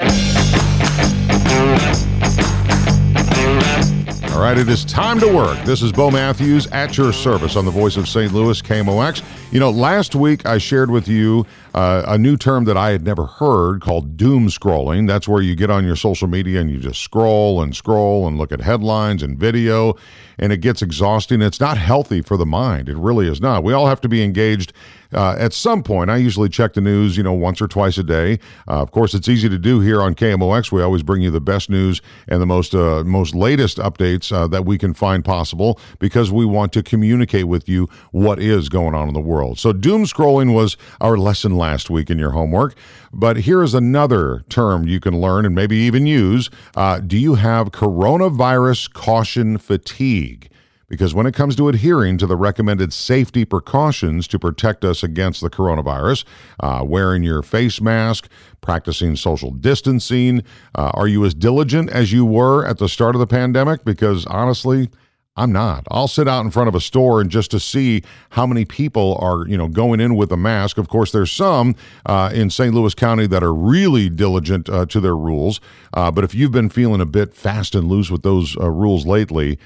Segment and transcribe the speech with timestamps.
[0.00, 0.06] All
[4.46, 5.62] right, it is time to work.
[5.66, 8.32] This is Bo Matthews at your service on the voice of St.
[8.32, 9.22] Louis, KMOX.
[9.52, 11.44] You know, last week I shared with you
[11.74, 15.06] uh, a new term that I had never heard called doom scrolling.
[15.06, 18.38] That's where you get on your social media and you just scroll and scroll and
[18.38, 19.94] look at headlines and video,
[20.38, 21.42] and it gets exhausting.
[21.42, 22.88] It's not healthy for the mind.
[22.88, 23.62] It really is not.
[23.64, 24.72] We all have to be engaged
[25.12, 26.10] uh, at some point.
[26.10, 28.38] I usually check the news, you know, once or twice a day.
[28.68, 30.72] Uh, of course, it's easy to do here on KMOX.
[30.72, 34.46] We always bring you the best news and the most uh, most latest updates uh,
[34.48, 38.94] that we can find possible because we want to communicate with you what is going
[38.94, 39.58] on in the world.
[39.58, 42.74] So, doom scrolling was our lesson last week in your homework.
[43.12, 46.50] But here is another term you can learn and maybe even use.
[46.74, 50.50] Uh, do you have coronavirus caution fatigue?
[50.90, 55.40] Because when it comes to adhering to the recommended safety precautions to protect us against
[55.40, 56.24] the coronavirus,
[56.58, 58.28] uh, wearing your face mask,
[58.60, 60.42] practicing social distancing,
[60.74, 63.84] uh, are you as diligent as you were at the start of the pandemic?
[63.84, 64.90] Because honestly,
[65.36, 65.86] I'm not.
[65.90, 69.16] I'll sit out in front of a store and just to see how many people
[69.20, 70.76] are, you know, going in with a mask.
[70.76, 72.74] Of course, there's some uh, in St.
[72.74, 75.60] Louis County that are really diligent uh, to their rules.
[75.94, 79.06] Uh, but if you've been feeling a bit fast and loose with those uh, rules
[79.06, 79.58] lately,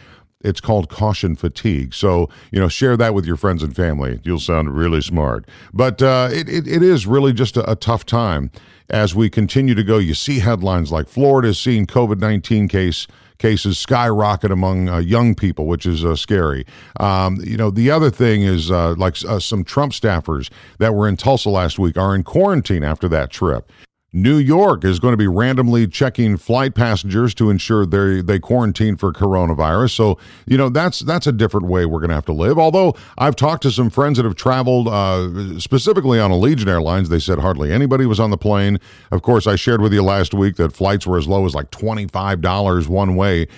[0.45, 1.95] it's called caution fatigue.
[1.95, 4.20] So, you know, share that with your friends and family.
[4.23, 5.48] You'll sound really smart.
[5.73, 8.51] But uh, it, it, it is really just a, a, tough time
[8.91, 9.97] as we continue to go.
[9.97, 13.07] You see headlines like Florida is seeing COVID 19 case
[13.45, 16.64] cases skyrocket among uh, young people, which is uh, scary.
[16.98, 21.06] Um, you know, the other thing is uh, like uh, some Trump staffers that were
[21.06, 23.70] in Tulsa last week are in quarantine after that trip.
[24.17, 28.97] New York is going to be randomly checking flight passengers to ensure they they quarantine
[28.97, 29.91] for coronavirus.
[29.91, 32.57] So you know that's that's a different way we're going to have to live.
[32.57, 37.19] Although I've talked to some friends that have traveled uh, specifically on Allegiant Airlines, they
[37.19, 38.79] said hardly anybody was on the plane.
[39.11, 41.73] Of course, I shared with you last week that flights were as low as like
[41.73, 43.48] twenty five dollars one way.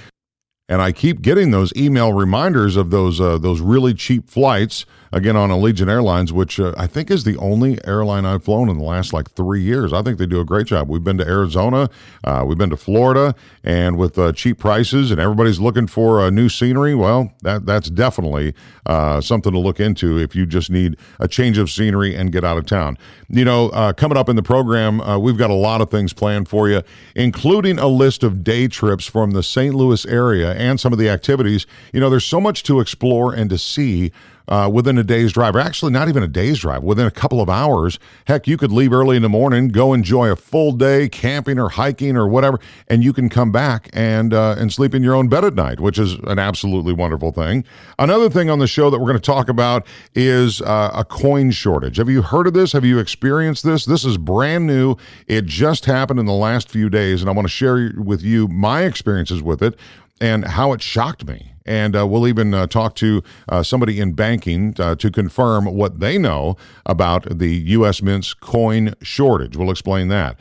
[0.69, 5.37] And I keep getting those email reminders of those uh, those really cheap flights again
[5.37, 8.85] on Allegiant Airlines, which uh, I think is the only airline I've flown in the
[8.85, 9.93] last like three years.
[9.93, 10.89] I think they do a great job.
[10.89, 11.91] We've been to Arizona,
[12.25, 13.35] uh, we've been to Florida,
[13.65, 16.95] and with uh, cheap prices, and everybody's looking for a new scenery.
[16.95, 18.55] Well, that that's definitely
[18.87, 22.45] uh, something to look into if you just need a change of scenery and get
[22.45, 22.99] out of town.
[23.29, 26.13] You know, uh, coming up in the program, uh, we've got a lot of things
[26.13, 26.83] planned for you,
[27.15, 29.75] including a list of day trips from the St.
[29.75, 31.67] Louis area and some of the activities.
[31.93, 34.13] You know, there's so much to explore and to see
[34.49, 37.41] uh, within a day's drive, or actually not even a day's drive, within a couple
[37.41, 37.99] of hours.
[38.27, 41.69] Heck, you could leave early in the morning, go enjoy a full day camping or
[41.69, 42.59] hiking or whatever,
[42.89, 45.81] and you can come back and uh, and sleep in your own bed at night,
[45.81, 47.65] which is an absolutely wonderful thing.
[47.99, 51.51] Another thing on the show that we're going to talk about is uh, a coin
[51.51, 51.97] shortage.
[51.97, 52.73] Have you heard of this?
[52.73, 53.85] Have you experienced this?
[53.85, 54.97] This is brand new.
[55.27, 58.49] It just happened in the last few days, and I want to share with you
[58.49, 59.79] my experiences with it
[60.21, 61.53] and how it shocked me.
[61.67, 66.01] And uh, we'll even uh, talk to uh, somebody in banking uh, to confirm what
[66.01, 66.57] they know
[66.87, 68.03] about the U.S.
[68.03, 69.57] Mint's coin shortage.
[69.57, 70.39] We'll explain that.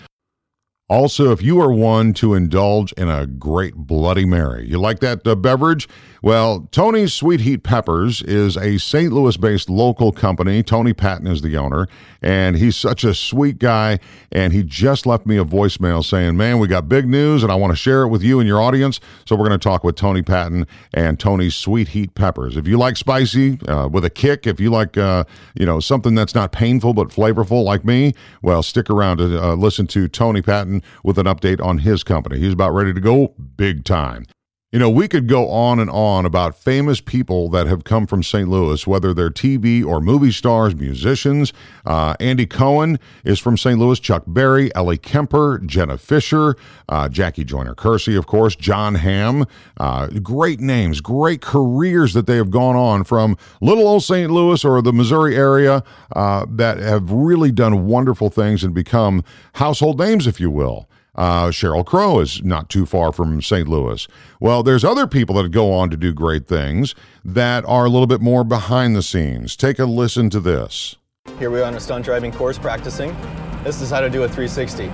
[0.88, 5.25] Also, if you are one to indulge in a great Bloody Mary, you like that
[5.25, 5.90] uh, beverage?
[6.22, 9.12] Well, Tony's Sweet Heat Peppers is a St.
[9.12, 10.62] Louis based local company.
[10.62, 11.88] Tony Patton is the owner,
[12.22, 14.00] and he's such a sweet guy.
[14.31, 17.56] And he just left me a voicemail saying, Man, we got big news, and I
[17.56, 19.00] want to share it with you and your audience.
[19.25, 22.57] So we're going to talk with Tony Patton and Tony's Sweet Heat Peppers.
[22.57, 25.25] If you like spicy uh, with a kick, if you like, uh,
[25.56, 28.13] you know, something that's not painful but flavorful like me,
[28.44, 32.40] well, stick around to uh, listen to Tony Patton with an update on his company.
[32.40, 34.25] He's about ready to go big time.
[34.72, 38.24] You know, we could go on and on about famous people that have come from
[38.24, 38.50] St.
[38.50, 41.53] Louis, whether they're TV or movie stars, musicians.
[41.86, 43.80] Uh, Andy Cohen is from St.
[43.80, 46.56] Louis, Chuck Berry, Ellie Kemper, Jenna Fischer,
[46.90, 49.46] uh, Jackie Joyner Kersee, of course, Jon Hamm.
[49.80, 54.31] Uh, great names, great careers that they have gone on from little old St.
[54.31, 55.84] Louis or the Missouri area
[56.16, 59.24] uh, that have really done wonderful things and become
[59.54, 60.90] household names, if you will.
[61.16, 63.68] Uh, Sheryl Crow is not too far from St.
[63.68, 64.07] Louis.
[64.39, 66.94] Well, there's other people that go on to do great things
[67.24, 69.56] that are a little bit more behind the scenes.
[69.56, 70.98] Take a listen to this.
[71.39, 73.16] Here we are on a stunt driving course practicing.
[73.63, 74.92] This is how to do a 360.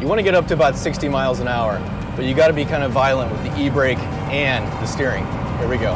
[0.00, 1.78] You want to get up to about 60 miles an hour,
[2.16, 3.98] but you got to be kind of violent with the e-brake
[4.30, 5.26] and the steering.
[5.58, 5.94] Here we go.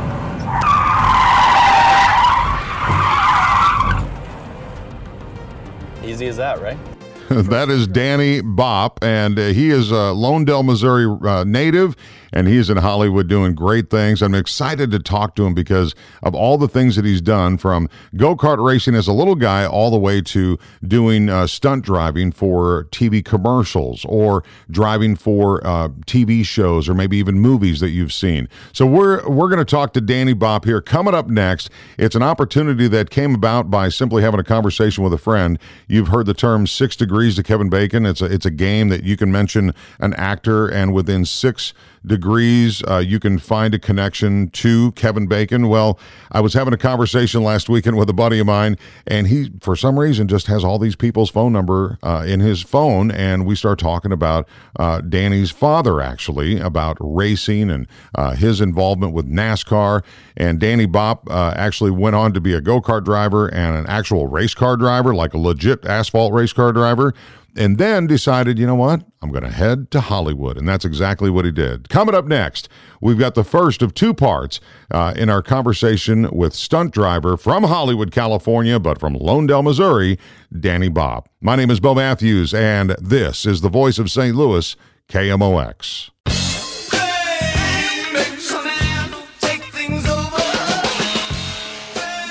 [6.05, 6.79] Easy as that, right?
[7.31, 11.95] that is Danny Bopp, and uh, he is a Lonedell, Missouri uh, native,
[12.33, 14.23] and he's in Hollywood doing great things.
[14.23, 17.91] I'm excited to talk to him because of all the things that he's done from
[18.17, 22.33] go kart racing as a little guy all the way to doing uh, stunt driving
[22.33, 28.13] for TV commercials or driving for uh, TV shows or maybe even movies that you've
[28.13, 28.49] seen.
[28.73, 30.81] So we're we're going to talk to Danny Bopp here.
[30.81, 35.13] Coming up next, it's an opportunity that came about by simply having a conversation with
[35.13, 35.59] a friend.
[35.89, 38.07] You've heard the term six degrees to Kevin Bacon.
[38.07, 41.75] It's a it's a game that you can mention an actor and within six
[42.09, 45.69] degrees, uh, you can find a connection to Kevin Bacon.
[45.69, 45.99] Well,
[46.33, 48.77] I was having a conversation last weekend with a buddy of mine,
[49.07, 52.63] and he, for some reason, just has all these people's phone number uh, in his
[52.63, 53.11] phone.
[53.11, 59.13] And we start talking about uh, Danny's father, actually, about racing and uh, his involvement
[59.13, 60.03] with NASCAR.
[60.37, 63.87] And Danny Bopp uh, actually went on to be a go kart driver and an
[63.87, 67.15] actual race car driver, like a legit asphalt race car driver
[67.59, 69.03] and then decided, you know what?
[69.21, 70.57] I'm going to head to Hollywood.
[70.57, 71.89] And that's exactly what he did.
[71.89, 72.69] Coming up next,
[73.01, 74.61] we've got the first of two parts
[74.93, 80.19] uh, in our conversation with stunt driver from Hollywood, California, but from Lonedell, Missouri,
[80.59, 81.27] Danny Bopp.
[81.41, 84.37] My name is Bo Matthews, and this is the voice of St.
[84.37, 84.77] Louis,
[85.09, 86.11] KMOX.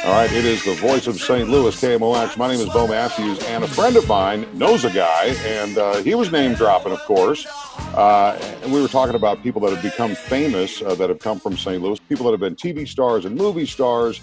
[0.08, 1.50] All right, it is the voice of St.
[1.50, 2.38] Louis, KMOX.
[2.38, 5.98] My name is Bo Matthews, and a friend of mine knows a guy, and uh,
[5.98, 7.46] he was name dropping, of course.
[7.94, 11.42] Uh, and we were talking about people that have become famous uh, that have come
[11.42, 11.84] from St.
[11.84, 14.22] Louis, people that have been TV stars and movie stars.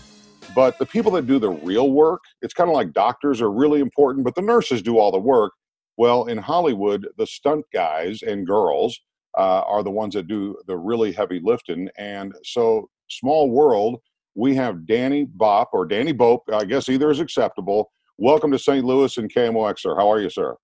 [0.55, 3.81] But the people that do the real work, it's kind of like doctors are really
[3.81, 5.53] important, but the nurses do all the work.
[5.99, 8.99] Well, in Hollywood, the stunt guys and girls
[9.37, 11.91] uh, are the ones that do the really heavy lifting.
[11.99, 14.01] And so, small world
[14.35, 16.45] we have Danny Bopp or Danny Bope.
[16.53, 17.93] I guess either is acceptable.
[18.19, 18.85] Welcome to St.
[18.85, 19.97] Louis and KMOX, sir.
[19.97, 20.57] How are you, sir?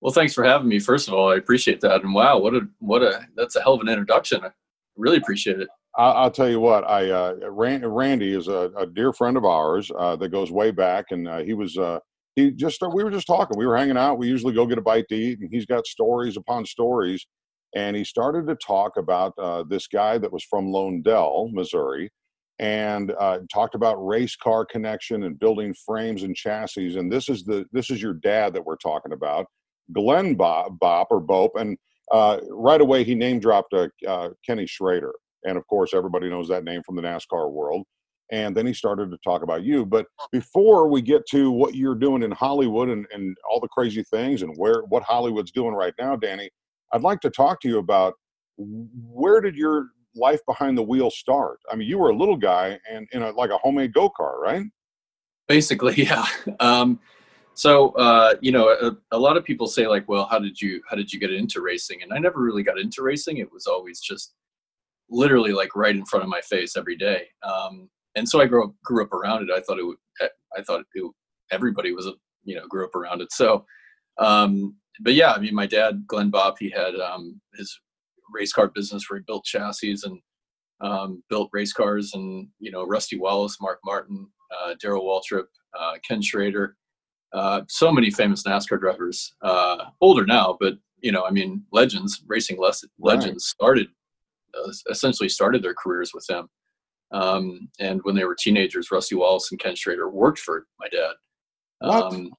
[0.00, 0.78] Well, thanks for having me.
[0.78, 2.02] First of all, I appreciate that.
[2.02, 4.44] And wow, what a what a that's a hell of an introduction.
[4.44, 4.50] I
[4.96, 5.68] really appreciate it.
[5.96, 6.84] I'll, tell you what.
[6.84, 11.06] I uh, Randy is a, a, dear friend of ours uh, that goes way back,
[11.12, 12.00] and uh, he was uh,
[12.34, 13.56] he just we were just talking.
[13.56, 14.18] We were hanging out.
[14.18, 17.26] We usually go get a bite to eat, and he's got stories upon stories.
[17.76, 22.10] And he started to talk about uh, this guy that was from Lonedell, Missouri,
[22.58, 26.96] and uh, talked about race car connection and building frames and chassis.
[26.98, 29.46] And this is the this is your dad that we're talking about,
[29.92, 31.56] Glenn Bopp, Bopp or Bope.
[31.56, 31.76] And
[32.12, 35.12] uh, right away he name dropped uh, uh, Kenny Schrader,
[35.44, 37.84] and of course everybody knows that name from the NASCAR world.
[38.32, 39.84] And then he started to talk about you.
[39.84, 44.02] But before we get to what you're doing in Hollywood and, and all the crazy
[44.02, 46.48] things and where what Hollywood's doing right now, Danny,
[46.92, 48.14] I'd like to talk to you about
[48.56, 51.58] where did your life behind the wheel start?
[51.70, 54.38] I mean, you were a little guy and in a like a homemade go kart,
[54.38, 54.66] right?
[55.48, 56.26] Basically, yeah.
[56.60, 57.00] Um,
[57.54, 60.82] so uh, you know, a, a, lot of people say like, "Well, how did you
[60.88, 63.38] how did you get into racing?" And I never really got into racing.
[63.38, 64.34] It was always just
[65.08, 67.28] literally like right in front of my face every day.
[67.42, 69.52] Um, and so I grew up grew up around it.
[69.54, 69.96] I thought it would.
[70.56, 71.10] I thought it,
[71.50, 72.14] everybody was a
[72.44, 73.32] you know grew up around it.
[73.32, 73.64] So,
[74.18, 77.78] um, but yeah, I mean, my dad, Glenn Bopp, he had um, his
[78.34, 80.20] race car business where he built chassis and
[80.80, 85.46] um, built race cars and you know Rusty Wallace, Mark Martin, uh, Darrell Waltrip,
[85.78, 86.76] uh, Ken Schrader,
[87.32, 89.34] uh, so many famous NASCAR drivers.
[89.42, 93.40] Uh, older now, but you know, I mean, legends, racing legends right.
[93.40, 93.88] started
[94.56, 96.48] uh, essentially started their careers with him.
[97.12, 101.14] Um, and when they were teenagers, Rusty Wallace and Ken Schrader worked for my dad.
[101.82, 102.30] Um,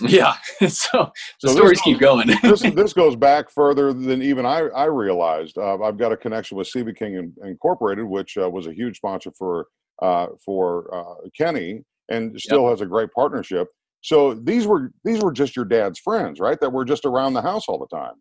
[0.00, 0.34] yeah.
[0.68, 1.12] so
[1.42, 2.28] the so stories keep going.
[2.42, 5.58] this, this goes back further than even I, I realized.
[5.58, 9.32] Uh, I've got a connection with CV King Incorporated, which uh, was a huge sponsor
[9.38, 9.66] for
[10.00, 12.70] uh, for uh, Kenny, and still yep.
[12.70, 13.68] has a great partnership.
[14.00, 16.58] So these were these were just your dad's friends, right?
[16.60, 18.14] That were just around the house all the time.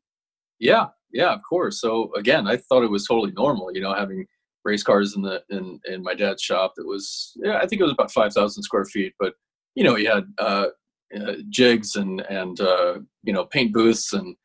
[0.60, 1.82] Yeah, yeah, of course.
[1.82, 4.26] So again, I thought it was totally normal, you know, having
[4.64, 6.74] race cars in the in in my dad's shop.
[6.76, 9.34] That was yeah, I think it was about five thousand square feet, but
[9.76, 10.68] you know, he had uh,
[11.16, 14.36] uh, jigs and and uh, you know paint booths and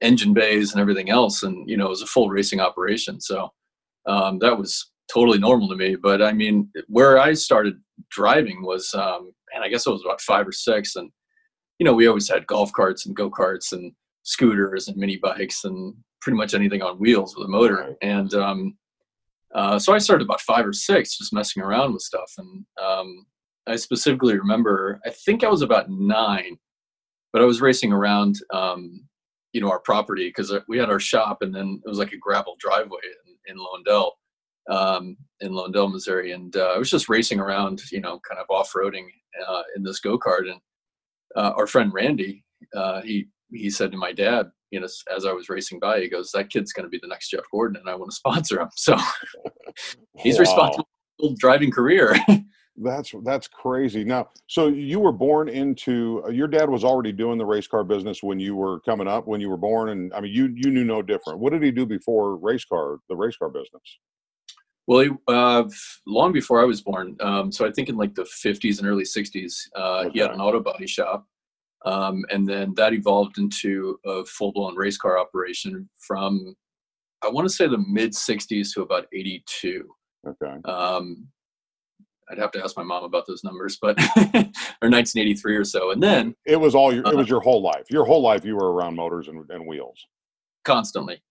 [0.00, 3.20] engine bays and everything else, and you know it was a full racing operation.
[3.20, 3.52] So
[4.06, 5.96] um, that was totally normal to me.
[5.96, 7.74] But I mean, where I started
[8.10, 11.10] driving was, um, and I guess it was about five or six, and
[11.78, 15.64] you know we always had golf carts and go karts and scooters and mini bikes
[15.64, 17.96] and pretty much anything on wheels with a motor.
[18.02, 18.76] And um,
[19.54, 22.30] uh, so I started about five or six, just messing around with stuff.
[22.36, 23.26] And um,
[23.68, 26.58] I specifically remember, I think I was about nine,
[27.32, 29.06] but I was racing around, um,
[29.52, 32.12] you know, our property because uh, we had our shop and then it was like
[32.12, 33.00] a gravel driveway
[33.46, 33.58] in, in
[34.68, 36.32] um, in Lonedell, Missouri.
[36.32, 39.06] And uh, I was just racing around, you know, kind of off roading
[39.46, 40.50] uh, in this go kart.
[40.50, 40.60] And
[41.36, 42.44] uh, our friend Randy,
[42.74, 46.08] uh, he he said to my dad, you know, as I was racing by, he
[46.08, 48.60] goes, "That kid's going to be the next Jeff Gordon, and I want to sponsor
[48.60, 48.96] him." So
[50.18, 50.40] he's wow.
[50.40, 52.16] responsible for his driving career.
[52.82, 54.04] that's that's crazy.
[54.04, 57.84] Now, so you were born into uh, your dad was already doing the race car
[57.84, 60.70] business when you were coming up, when you were born, and I mean, you you
[60.70, 61.38] knew no different.
[61.38, 63.98] What did he do before race car, the race car business?
[64.86, 65.64] Well, he, uh,
[66.06, 69.04] long before I was born, um, so I think in like the 50s and early
[69.04, 70.10] 60s, uh, okay.
[70.14, 71.26] he had an auto body shop
[71.84, 76.54] um, and then that evolved into a full blown race car operation from,
[77.22, 79.88] I want to say the mid 60s to about 82.
[80.26, 80.54] Okay.
[80.64, 81.28] Um,
[82.30, 85.90] I'd have to ask my mom about those numbers, but or 1983 or so.
[85.92, 87.84] And then it was all your, it was uh, your whole life.
[87.90, 90.06] Your whole life, you were around motors and, and wheels.
[90.64, 91.22] Constantly.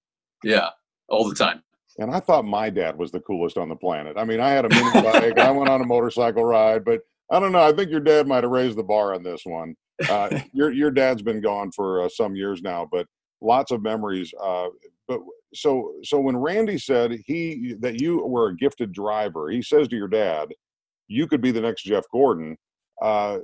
[0.43, 0.69] Yeah.
[1.09, 1.63] All the time.
[1.99, 4.17] And I thought my dad was the coolest on the planet.
[4.17, 7.01] I mean, I had a mini bike, I went on a motorcycle ride, but
[7.31, 7.61] I don't know.
[7.61, 9.75] I think your dad might have raised the bar on this one.
[10.09, 13.07] Uh, your your dad's been gone for uh, some years now, but
[13.41, 14.33] lots of memories.
[14.41, 14.67] Uh,
[15.07, 15.19] but
[15.53, 19.95] so so when Randy said he that you were a gifted driver, he says to
[19.95, 20.49] your dad,
[21.07, 22.57] "You could be the next Jeff Gordon."
[23.01, 23.39] Uh,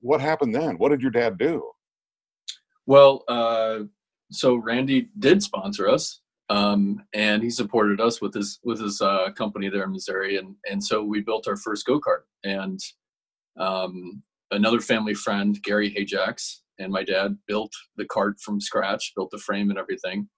[0.00, 0.76] what happened then?
[0.78, 1.70] What did your dad do?
[2.86, 3.80] Well, uh,
[4.30, 9.30] so Randy did sponsor us, um, and he supported us with his with his uh,
[9.32, 12.78] company there in Missouri, and and so we built our first go kart, and
[13.58, 19.30] um, another family friend, Gary Hajax, and my dad built the cart from scratch, built
[19.30, 20.28] the frame and everything.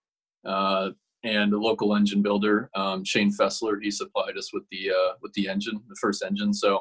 [0.46, 0.90] Uh,
[1.24, 5.32] and a local engine builder, um, Shane Fessler, he supplied us with the uh, with
[5.32, 6.52] the engine, the first engine.
[6.52, 6.80] So,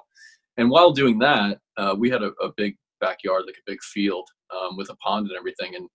[0.57, 4.27] and while doing that, uh, we had a, a, big backyard, like a big field
[4.55, 5.75] um, with a pond and everything.
[5.75, 5.89] And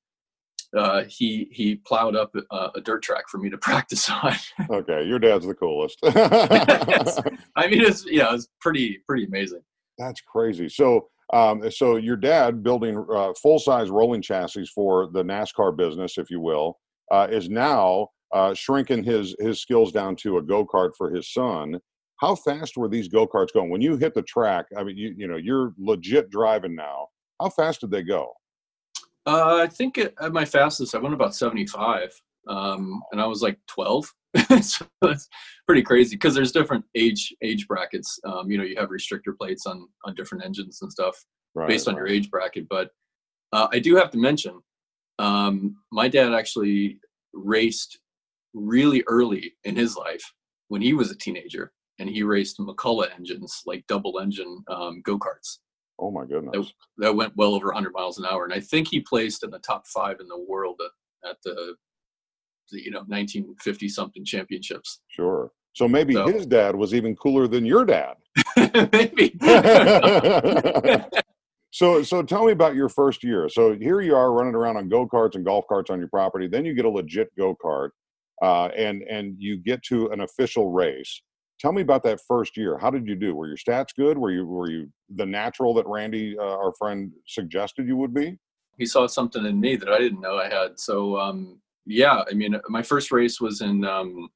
[0.77, 4.35] uh, he he plowed up a, a, dirt track for me to practice on.
[4.71, 5.99] okay, your dad's the coolest.
[6.05, 9.61] I mean, it's yeah, it's pretty pretty amazing.
[9.99, 10.69] That's crazy.
[10.69, 16.19] So um, so your dad building uh, full size rolling chassis for the NASCAR business,
[16.19, 16.79] if you will,
[17.11, 21.33] uh, is now uh, shrinking his his skills down to a go kart for his
[21.33, 21.79] son.
[22.17, 24.67] How fast were these go karts going when you hit the track?
[24.77, 27.09] I mean, you you know you're legit driving now.
[27.41, 28.33] How fast did they go?
[29.27, 32.13] Uh, I think at my fastest, I went about 75,
[32.49, 34.13] um, and I was like 12.
[34.63, 35.29] so it's
[35.67, 38.19] pretty crazy because there's different age age brackets.
[38.25, 41.17] Um, you know, you have restrictor plates on on different engines and stuff
[41.55, 42.01] right, based on right.
[42.01, 42.69] your age bracket.
[42.69, 42.91] But
[43.53, 44.61] uh, I do have to mention,
[45.19, 46.99] um, my dad actually
[47.35, 47.99] raced
[48.55, 50.23] really early in his life
[50.69, 55.19] when he was a teenager, and he raced McCulloch engines, like double engine um, go
[55.19, 55.59] karts.
[55.99, 56.53] Oh my goodness!
[56.99, 59.51] That, that, went well over 100 miles an hour, and I think he placed in
[59.51, 61.75] the top five in the world at, at the
[62.73, 65.01] the you know 1950 something championships.
[65.09, 65.51] Sure.
[65.75, 66.27] So maybe so.
[66.27, 68.17] his dad was even cooler than your dad.
[68.93, 69.37] maybe.
[71.71, 73.49] so so tell me about your first year.
[73.49, 76.47] So here you are running around on go karts and golf carts on your property.
[76.47, 77.91] Then you get a legit go kart,
[78.43, 81.23] uh, and and you get to an official race.
[81.61, 82.77] Tell me about that first year.
[82.77, 83.37] How did you do?
[83.37, 84.19] Were your stats good?
[84.19, 88.37] Were you were you the natural that Randy, uh, our friend, suggested you would be?
[88.79, 90.81] He saw something in me that I didn't know I had.
[90.81, 94.29] So um, yeah, I mean, my first race was in um,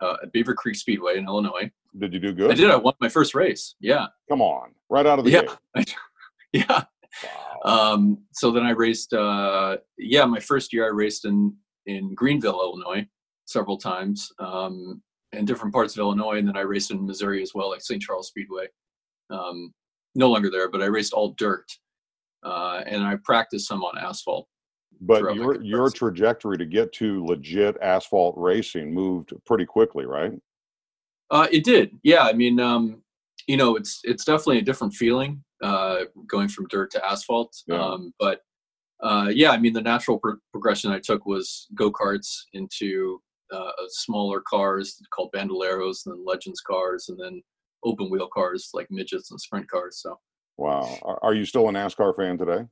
[0.00, 1.70] uh, Beaver Creek Speedway in Illinois.
[1.98, 2.50] Did you do good?
[2.50, 2.70] I did.
[2.70, 3.74] I won my first race.
[3.80, 4.06] Yeah.
[4.30, 5.42] Come on, right out of the yeah.
[5.76, 5.94] gate.
[6.52, 6.84] yeah.
[7.64, 7.92] Wow.
[7.92, 9.12] Um, so then I raced.
[9.12, 11.54] Uh, yeah, my first year I raced in
[11.86, 13.06] in Greenville, Illinois,
[13.50, 15.02] several times um,
[15.32, 18.02] in different parts of Illinois, and then I raced in Missouri as well, like St.
[18.02, 18.66] Charles Speedway.
[19.30, 19.72] Um,
[20.14, 21.66] no longer there, but I raced all dirt,
[22.42, 24.48] uh, and I practiced some on asphalt.
[25.00, 30.32] But your your trajectory to get to legit asphalt racing moved pretty quickly, right?
[31.30, 31.98] Uh, it did.
[32.02, 33.02] Yeah, I mean, um,
[33.46, 37.56] you know, it's it's definitely a different feeling uh, going from dirt to asphalt.
[37.66, 37.82] Yeah.
[37.82, 38.40] Um, but
[39.02, 43.72] uh, yeah, I mean, the natural pro- progression I took was go karts into uh,
[43.88, 47.42] smaller cars called bandoleros, and then legends cars, and then
[47.84, 50.00] open wheel cars like midgets and sprint cars.
[50.02, 50.18] So.
[50.56, 51.18] Wow.
[51.22, 52.66] Are you still a NASCAR fan today?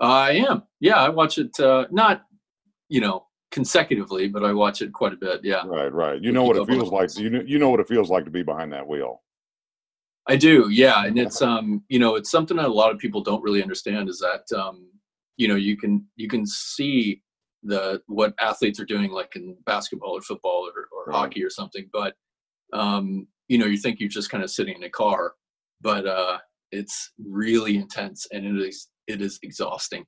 [0.00, 0.64] I am.
[0.80, 1.58] Yeah, I watch it.
[1.60, 2.24] Uh, not,
[2.88, 5.40] you know, consecutively, but I watch it quite a bit.
[5.44, 5.62] Yeah.
[5.66, 5.92] Right.
[5.92, 6.20] Right.
[6.20, 7.16] You know what it feels like.
[7.16, 9.22] You know, you know what it feels like to be behind that wheel.
[10.26, 10.68] I do.
[10.70, 13.62] Yeah, and it's um, you know, it's something that a lot of people don't really
[13.62, 14.88] understand is that um,
[15.36, 17.22] you know, you can you can see
[17.64, 21.16] the what athletes are doing like in basketball or football or, or right.
[21.16, 22.14] hockey or something, but
[22.72, 25.34] um, you know, you think you're just kind of sitting in a car,
[25.80, 26.38] but uh,
[26.72, 30.04] it's really intense and it is it is exhausting.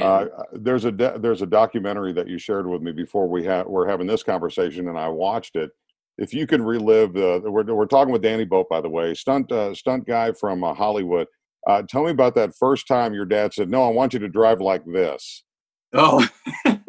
[0.00, 3.66] Uh, there's a de- there's a documentary that you shared with me before we had
[3.66, 5.70] we're having this conversation, and I watched it.
[6.16, 9.50] If you can relive the, we're we're talking with Danny Bopp, by the way, stunt
[9.52, 11.26] uh, stunt guy from uh, Hollywood.
[11.66, 14.28] Uh, tell me about that first time your dad said, "No, I want you to
[14.28, 15.44] drive like this."
[15.92, 16.26] Oh,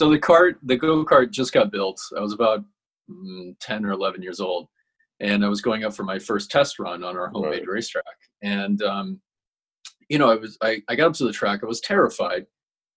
[0.00, 2.00] so the cart, the go kart just got built.
[2.16, 2.64] I was about
[3.10, 4.66] mm, 10 or 11 years old.
[5.20, 7.68] And I was going up for my first test run on our homemade right.
[7.68, 8.04] racetrack.
[8.40, 9.20] And, um,
[10.08, 11.60] you know, I was, I, I got up to the track.
[11.62, 12.46] I was terrified.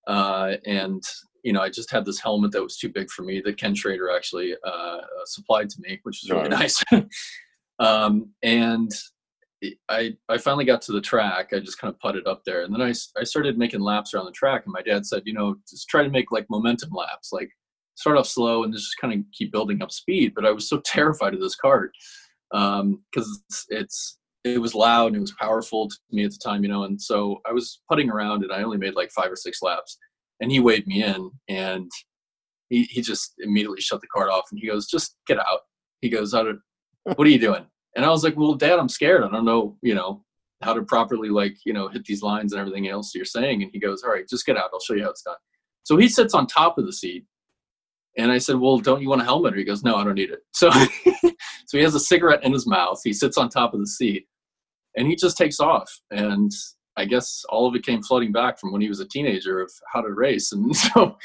[0.07, 1.03] Uh, and,
[1.43, 3.75] you know, I just had this helmet that was too big for me that Ken
[3.75, 6.51] Schrader actually uh supplied to me, which was really right.
[6.51, 6.81] nice.
[7.79, 8.89] um, and
[9.89, 11.50] I, I finally got to the track.
[11.53, 12.63] I just kind of putted up there.
[12.63, 14.63] And then I, I started making laps around the track.
[14.65, 17.50] And my dad said, you know, just try to make like momentum laps, like
[17.96, 20.34] start off slow and just kind of keep building up speed.
[20.36, 21.91] But I was so terrified of this cart
[22.51, 26.39] because um, it's, it's, it was loud and it was powerful to me at the
[26.43, 26.84] time, you know.
[26.84, 29.98] And so I was putting around and I only made like five or six laps.
[30.41, 31.89] And he waved me in and
[32.70, 35.62] he, he just immediately shut the cart off and he goes, just get out.
[36.01, 37.65] He goes, what are you doing?
[37.95, 39.23] And I was like, well, dad, I'm scared.
[39.23, 40.23] I don't know, you know,
[40.62, 43.62] how to properly like, you know, hit these lines and everything else you're saying.
[43.62, 44.71] And he goes, all right, just get out.
[44.73, 45.35] I'll show you how it's done.
[45.83, 47.25] So he sits on top of the seat.
[48.17, 49.53] And I said, well, don't you want a helmet?
[49.53, 50.39] Or he goes, no, I don't need it.
[50.53, 53.01] So, so he has a cigarette in his mouth.
[53.03, 54.27] He sits on top of the seat
[54.95, 55.91] and he just takes off.
[56.12, 56.51] And
[56.95, 59.71] I guess all of it came flooding back from when he was a teenager of
[59.91, 60.51] how to race.
[60.51, 61.17] And so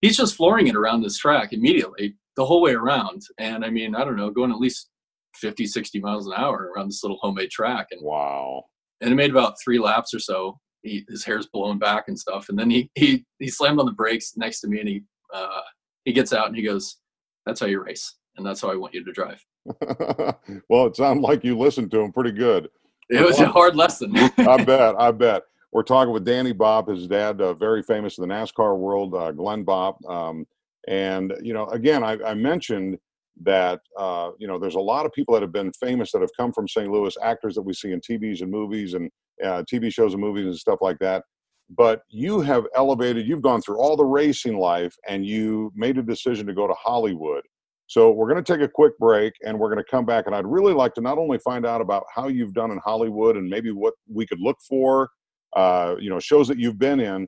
[0.00, 3.22] he's just flooring it around this track immediately the whole way around.
[3.38, 4.90] And I mean, I don't know, going at least
[5.36, 7.88] 50, 60 miles an hour around this little homemade track.
[7.90, 8.64] And wow.
[9.00, 10.58] And it made about three laps or so.
[10.82, 12.48] He, his hair's blowing back and stuff.
[12.48, 15.60] And then he, he, he slammed on the brakes next to me and he, uh,
[16.04, 16.98] he gets out and he goes,
[17.46, 18.16] that's how you race.
[18.36, 19.44] And that's how I want you to drive.
[20.68, 22.68] well, it sounded like you listened to him pretty good.
[23.10, 24.12] It was a hard lesson.
[24.16, 24.28] I
[24.64, 24.94] bet.
[24.98, 25.42] I bet.
[25.72, 29.32] We're talking with Danny Bopp, his dad, uh, very famous in the NASCAR world, uh,
[29.32, 30.08] Glenn Bopp.
[30.08, 30.46] Um,
[30.86, 32.98] and, you know, again, I, I mentioned
[33.42, 36.30] that uh, you know there's a lot of people that have been famous that have
[36.36, 36.90] come from St.
[36.90, 39.10] Louis, actors that we see in TVs and movies and
[39.42, 41.24] uh, TV shows and movies and stuff like that.
[41.70, 46.02] But you have elevated, you've gone through all the racing life, and you made a
[46.02, 47.42] decision to go to Hollywood.
[47.86, 50.26] So we're going to take a quick break, and we're going to come back.
[50.26, 53.36] And I'd really like to not only find out about how you've done in Hollywood
[53.36, 55.10] and maybe what we could look for,
[55.54, 57.26] uh, you know, shows that you've been in,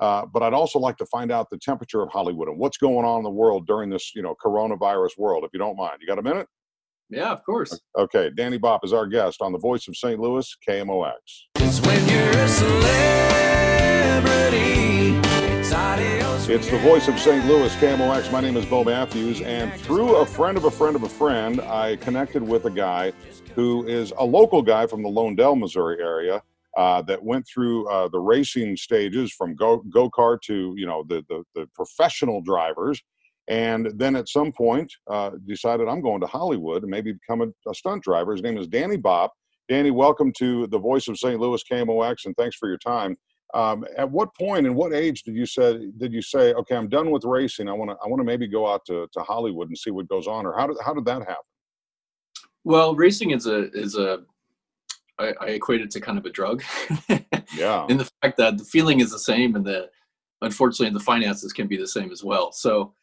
[0.00, 3.04] uh, but I'd also like to find out the temperature of Hollywood and what's going
[3.04, 5.98] on in the world during this, you know, coronavirus world, if you don't mind.
[6.00, 6.46] You got a minute?
[7.10, 7.80] Yeah, of course.
[7.96, 10.20] Okay, Danny Bopp is our guest on the Voice of St.
[10.20, 11.14] Louis, KMOX.
[11.56, 13.78] It's when you're a celebrity.
[16.50, 17.44] It's the Voice of St.
[17.46, 18.32] Louis, KMOX.
[18.32, 21.60] My name is Bo Matthews, and through a friend of a friend of a friend,
[21.60, 23.12] I connected with a guy
[23.54, 26.42] who is a local guy from the Lone-Dell, Missouri area
[26.78, 31.04] uh, that went through uh, the racing stages from go go kart to you know
[31.08, 33.02] the, the, the professional drivers,
[33.48, 37.48] and then at some point uh, decided I'm going to Hollywood and maybe become a,
[37.68, 38.30] a, stunt driver.
[38.30, 39.30] His name is Danny Bopp.
[39.68, 41.40] Danny, welcome to the Voice of St.
[41.40, 43.16] Louis KMOX, and thanks for your time.
[43.54, 46.88] Um, at what point and what age did you say did you say okay I'm
[46.88, 49.68] done with racing I want to I want to maybe go out to, to Hollywood
[49.68, 51.48] and see what goes on or how did how did that happen?
[52.62, 54.20] Well, racing is a is a
[55.18, 56.62] I, I equate it to kind of a drug.
[57.56, 57.86] yeah.
[57.88, 59.88] And the fact that the feeling is the same, and the
[60.42, 62.52] unfortunately the finances can be the same as well.
[62.52, 62.94] So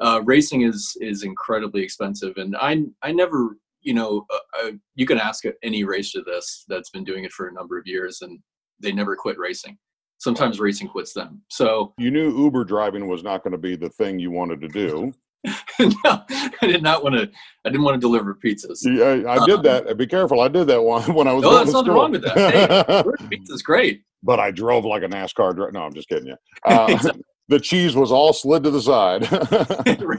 [0.00, 5.06] uh, racing is is incredibly expensive, and I I never you know uh, uh, you
[5.06, 8.38] can ask any racer this that's been doing it for a number of years, and
[8.80, 9.78] they never quit racing.
[10.18, 11.42] Sometimes racing quits them.
[11.48, 14.68] So you knew Uber driving was not going to be the thing you wanted to
[14.68, 15.12] do.
[15.80, 16.22] no,
[16.60, 17.30] I did not want to.
[17.64, 18.80] I didn't want to deliver pizzas.
[18.82, 19.96] Yeah, I, I did um, that.
[19.96, 20.40] Be careful.
[20.40, 21.42] I did that one when I was.
[21.42, 23.06] No, there's nothing wrong with that.
[23.20, 24.02] Hey, pizza's great.
[24.22, 25.72] But I drove like a NASCAR driver.
[25.72, 26.36] No, I'm just kidding you.
[26.66, 27.12] Uh,
[27.48, 29.26] the cheese was all slid to the side.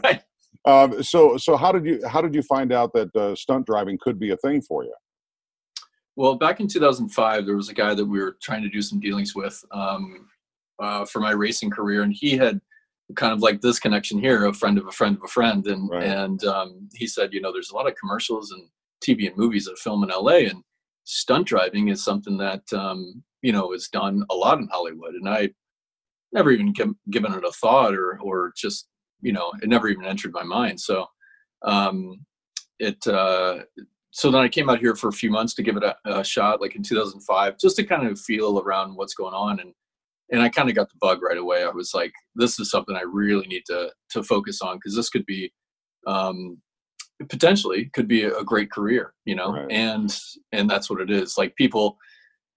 [0.04, 0.22] right.
[0.66, 3.98] Um, so, so how did you how did you find out that uh, stunt driving
[4.02, 4.94] could be a thing for you?
[6.16, 9.00] Well, back in 2005, there was a guy that we were trying to do some
[9.00, 10.28] dealings with um,
[10.80, 12.60] uh, for my racing career, and he had
[13.15, 15.89] kind of like this connection here, a friend of a friend of a friend, and
[15.89, 16.04] right.
[16.04, 18.67] and um, he said, you know, there's a lot of commercials and
[19.06, 20.63] TV and movies that film in LA, and
[21.04, 25.28] stunt driving is something that um, you know is done a lot in Hollywood, and
[25.28, 25.50] I
[26.34, 28.88] never even give, given it a thought or or just
[29.21, 30.80] you know it never even entered my mind.
[30.80, 31.06] So
[31.63, 32.26] um,
[32.80, 33.60] it uh,
[34.12, 36.24] so then I came out here for a few months to give it a, a
[36.24, 39.74] shot, like in 2005, just to kind of feel around what's going on and
[40.32, 41.63] and I kind of got the bug right away.
[41.63, 45.10] I was like, this is something I really need to to focus on because this
[45.10, 45.52] could be
[46.08, 46.58] um,
[47.30, 49.54] potentially could be a, great career, you know.
[49.54, 49.72] Right.
[49.72, 50.15] And
[50.52, 51.38] and that's what it is.
[51.38, 51.98] Like people,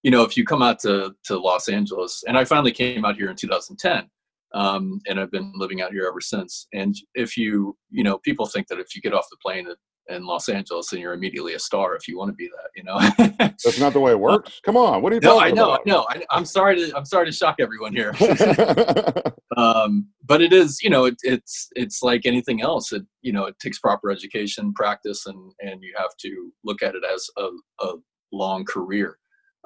[0.03, 3.15] you know, if you come out to to Los Angeles, and I finally came out
[3.15, 4.09] here in 2010.
[4.53, 6.67] Um, and I've been living out here ever since.
[6.73, 9.75] And if you, you know, people think that if you get off the plane at
[10.09, 12.69] in Los Angeles, and you're immediately a star if you want to be that.
[12.75, 14.59] You know, that's not the way it works.
[14.63, 15.81] Come on, what are you no, talking I know, about?
[15.85, 16.07] I know.
[16.31, 18.13] I, am sorry to I'm sorry to shock everyone here.
[19.57, 22.91] um, but it is, you know, it, it's it's like anything else.
[22.91, 26.95] It you know, it takes proper education, practice, and and you have to look at
[26.95, 27.49] it as a,
[27.85, 27.93] a
[28.31, 29.17] long career.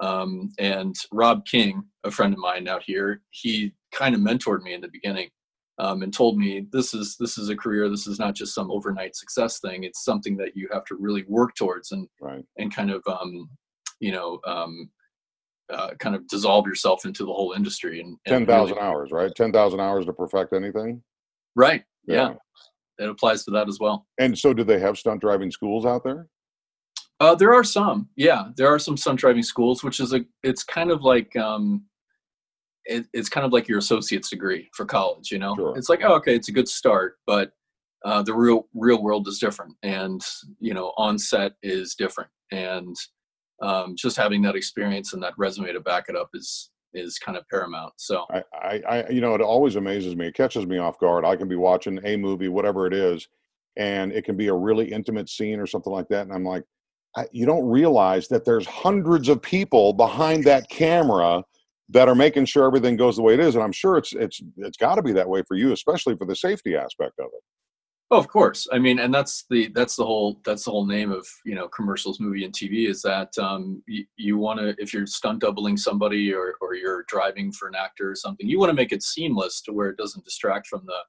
[0.02, 4.74] Um, and Rob King, a friend of mine out here, he kind of mentored me
[4.74, 5.30] in the beginning
[5.80, 7.90] um, and told me this is this is a career.
[7.90, 9.84] This is not just some overnight success thing.
[9.84, 12.44] It's something that you have to really work towards and right.
[12.58, 13.50] and kind of um,
[14.00, 14.90] you know um,
[15.70, 18.02] uh, kind of dissolve yourself into the whole industry.
[18.02, 19.32] And, and ten thousand really, hours, right?
[19.36, 21.02] Ten thousand hours to perfect anything.
[21.56, 21.84] Right.
[22.06, 22.30] Yeah.
[22.30, 23.06] yeah.
[23.06, 24.06] It applies to that as well.
[24.18, 26.28] And so, do they have stunt driving schools out there?
[27.22, 28.50] Uh, there are some, yeah.
[28.56, 30.22] There are some stunt driving schools, which is a.
[30.44, 31.86] It's kind of like um,
[32.90, 35.32] it, it's kind of like your associate's degree for college.
[35.32, 35.78] You know, sure.
[35.78, 37.52] it's like oh, okay, it's a good start, but
[38.04, 40.22] uh, the real real world is different, and
[40.60, 42.96] you know, on set is different, and
[43.62, 47.38] um, just having that experience and that resume to back it up is is kind
[47.38, 47.94] of paramount.
[47.98, 50.26] So I, I, I, you know, it always amazes me.
[50.26, 51.24] It catches me off guard.
[51.24, 53.28] I can be watching a movie, whatever it is,
[53.78, 56.64] and it can be a really intimate scene or something like that, and I'm like
[57.32, 61.44] you don't realize that there's hundreds of people behind that camera
[61.90, 64.42] that are making sure everything goes the way it is and i'm sure it's it's
[64.58, 67.44] it's got to be that way for you especially for the safety aspect of it
[68.12, 71.12] oh of course i mean and that's the that's the whole that's the whole name
[71.12, 74.94] of you know commercials movie and tv is that um, you, you want to if
[74.94, 78.70] you're stunt doubling somebody or or you're driving for an actor or something you want
[78.70, 81.00] to make it seamless to where it doesn't distract from the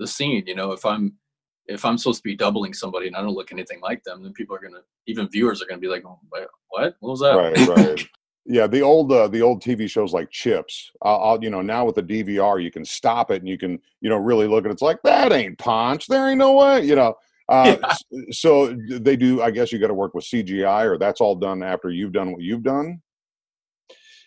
[0.00, 1.16] the scene you know if i'm
[1.66, 4.32] if I'm supposed to be doubling somebody and I don't look anything like them, then
[4.32, 6.18] people are gonna, even viewers are gonna be like, oh,
[6.68, 6.96] what?
[7.00, 7.34] What was that?
[7.34, 8.08] Right, right.
[8.46, 10.90] yeah, the old uh, the old TV shows like Chips.
[11.02, 13.78] I'll, I'll, you know now with the DVR you can stop it and you can
[14.00, 14.72] you know really look at it.
[14.72, 16.06] It's like that ain't Ponch.
[16.06, 16.84] There ain't no way.
[16.84, 17.14] You know.
[17.46, 17.76] Uh,
[18.10, 18.22] yeah.
[18.30, 19.42] So they do.
[19.42, 22.32] I guess you got to work with CGI, or that's all done after you've done
[22.32, 23.02] what you've done.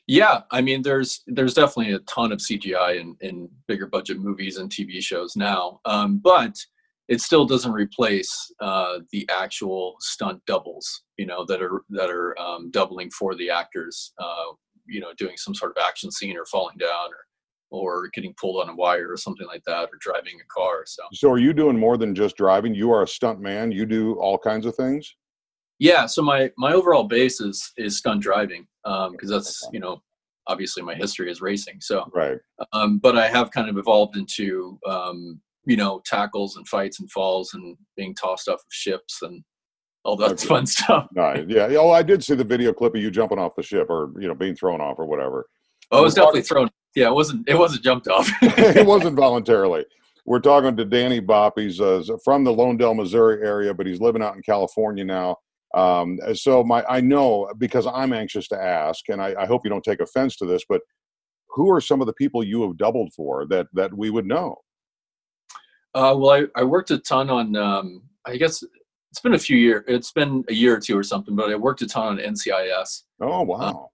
[0.05, 4.57] Yeah, I mean, there's there's definitely a ton of CGI in in bigger budget movies
[4.57, 6.63] and TV shows now, um, but
[7.07, 12.37] it still doesn't replace uh, the actual stunt doubles, you know, that are that are
[12.39, 14.53] um, doubling for the actors, uh,
[14.87, 17.17] you know, doing some sort of action scene or falling down or
[17.69, 20.83] or getting pulled on a wire or something like that, or driving a car.
[20.85, 22.73] So, so are you doing more than just driving?
[22.73, 23.71] You are a stunt man.
[23.71, 25.15] You do all kinds of things.
[25.79, 26.05] Yeah.
[26.05, 30.01] So my my overall base is is stunt driving because um, that's you know
[30.47, 31.79] obviously my history is racing.
[31.81, 32.37] So right.
[32.73, 37.11] Um, but I have kind of evolved into um, you know tackles and fights and
[37.11, 39.43] falls and being tossed off of ships and
[40.05, 40.47] all that okay.
[40.47, 41.07] fun stuff.
[41.13, 41.45] Nice.
[41.47, 41.67] Yeah.
[41.77, 44.27] Oh, I did see the video clip of you jumping off the ship or you
[44.27, 45.45] know being thrown off or whatever.
[45.91, 46.69] Oh, it was definitely thrown.
[46.95, 47.47] Yeah, it wasn't.
[47.47, 48.29] It wasn't jumped off.
[48.41, 49.85] it wasn't voluntarily.
[50.25, 51.53] We're talking to Danny Bopp.
[51.55, 55.37] He's uh, from the Lone-Dell, Missouri area, but he's living out in California now.
[55.73, 59.69] Um, so my, I know because I'm anxious to ask, and I, I hope you
[59.69, 60.81] don't take offense to this, but
[61.51, 64.57] who are some of the people you have doubled for that that we would know?
[65.93, 67.55] Uh, well, I, I worked a ton on.
[67.55, 68.63] Um, I guess
[69.11, 69.83] it's been a few years.
[69.87, 73.03] It's been a year or two or something, but I worked a ton on NCIS.
[73.21, 73.89] Oh wow!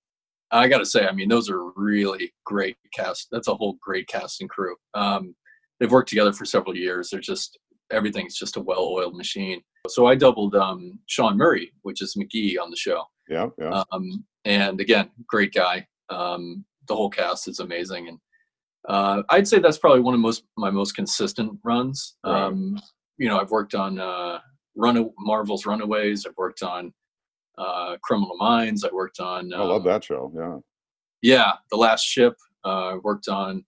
[0.52, 3.28] Uh, I got to say, I mean, those are really great cast.
[3.32, 4.76] That's a whole great cast and crew.
[4.94, 5.36] Um,
[5.80, 7.10] they've worked together for several years.
[7.10, 7.58] They're just
[7.92, 9.62] everything's just a well-oiled machine.
[9.88, 13.04] So I doubled um, Sean Murray, which is McGee on the show.
[13.30, 13.84] Yeah, yeah.
[13.92, 15.88] Um, and again, great guy.
[16.10, 18.18] Um, the whole cast is amazing, and
[18.90, 22.16] uh, I'd say that's probably one of most my most consistent runs.
[22.26, 22.44] Right.
[22.44, 22.80] Um,
[23.18, 24.40] you know, I've worked on uh,
[24.76, 26.26] Run Marvel's Runaways.
[26.26, 26.94] I've worked on
[27.58, 28.84] uh, Criminal Minds.
[28.84, 29.54] I worked on.
[29.54, 30.32] I love um, that show.
[30.36, 30.58] Yeah.
[31.22, 32.36] Yeah, The Last Ship.
[32.66, 33.64] Uh, I worked on.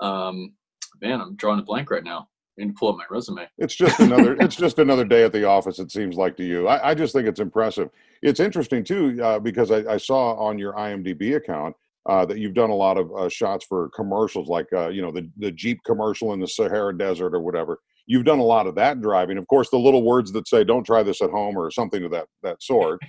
[0.00, 0.54] Um,
[1.02, 2.28] man, I'm drawing a blank right now.
[2.58, 3.46] I need to pull up my resume.
[3.58, 4.36] It's just another.
[4.40, 5.78] it's just another day at the office.
[5.78, 6.66] It seems like to you.
[6.66, 7.90] I, I just think it's impressive.
[8.22, 12.54] It's interesting too uh, because I, I saw on your IMDb account uh, that you've
[12.54, 15.78] done a lot of uh, shots for commercials, like uh, you know the the Jeep
[15.84, 17.78] commercial in the Sahara Desert or whatever.
[18.06, 19.36] You've done a lot of that driving.
[19.36, 22.08] Of course, the little words that say "Don't try this at home" or something to
[22.10, 23.00] that that sort.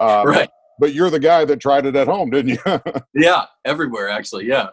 [0.00, 0.48] Um, right.
[0.78, 2.80] But you're the guy that tried it at home, didn't you?
[3.14, 4.46] yeah, everywhere actually.
[4.46, 4.70] Yeah.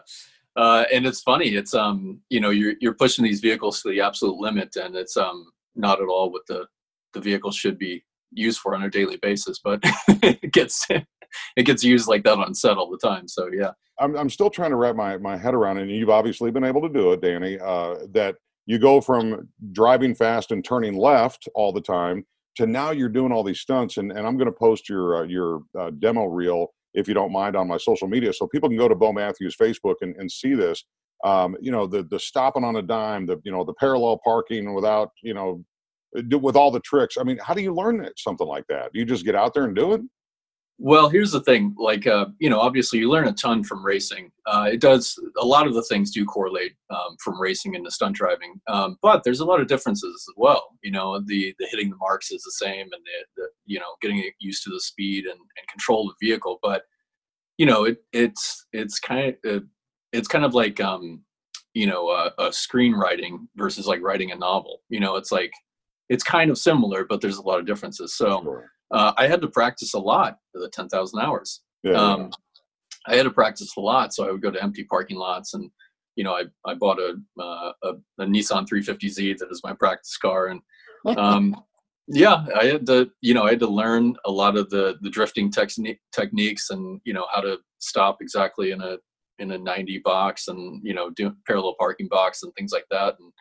[0.56, 1.50] Uh, and it's funny.
[1.54, 5.16] It's um, you know, you're you're pushing these vehicles to the absolute limit, and it's
[5.16, 6.66] um, not at all what the
[7.14, 9.60] the vehicle should be used for on a daily basis.
[9.62, 10.86] But it gets
[11.56, 13.28] it gets used like that on set all the time.
[13.28, 16.50] So yeah, I'm I'm still trying to wrap my my head around, and you've obviously
[16.50, 17.58] been able to do it, Danny.
[17.58, 22.24] Uh, that you go from driving fast and turning left all the time
[22.56, 25.22] to now you're doing all these stunts, and and I'm going to post your uh,
[25.24, 28.78] your uh, demo reel if you don't mind on my social media, so people can
[28.78, 30.84] go to Bo Matthews Facebook and, and see this.
[31.24, 34.74] Um, you know the the stopping on a dime, the you know the parallel parking
[34.74, 35.64] without you know
[36.14, 37.16] with all the tricks.
[37.18, 38.92] I mean, how do you learn something like that?
[38.92, 40.00] Do you just get out there and do it?
[40.82, 41.74] Well, here's the thing.
[41.76, 44.32] Like, uh, you know, obviously you learn a ton from racing.
[44.46, 48.16] Uh, it does, a lot of the things do correlate um, from racing into stunt
[48.16, 48.58] driving.
[48.66, 50.68] Um, but there's a lot of differences as well.
[50.82, 53.94] You know, the, the hitting the marks is the same and the, the you know,
[54.00, 56.58] getting used to the speed and, and control of the vehicle.
[56.62, 56.84] But,
[57.58, 59.64] you know, it, it's, it's kind of,
[60.14, 61.22] it's kind of like, um,
[61.74, 64.80] you know, uh, a screenwriting versus like writing a novel.
[64.88, 65.52] You know, it's like,
[66.08, 68.14] it's kind of similar, but there's a lot of differences.
[68.14, 71.62] So, sure uh, I had to practice a lot for the 10,000 hours.
[71.82, 72.28] Yeah, um, yeah.
[73.06, 74.12] I had to practice a lot.
[74.12, 75.70] So I would go to empty parking lots and,
[76.16, 80.16] you know, I, I bought a, uh, a, a, Nissan 350Z that is my practice
[80.16, 80.48] car.
[80.48, 80.60] And,
[81.18, 81.56] um,
[82.08, 85.10] yeah, I had to, you know, I had to learn a lot of the, the
[85.10, 88.98] drifting techni- techniques and, you know, how to stop exactly in a,
[89.38, 93.14] in a 90 box and, you know, do parallel parking box and things like that.
[93.18, 93.32] And,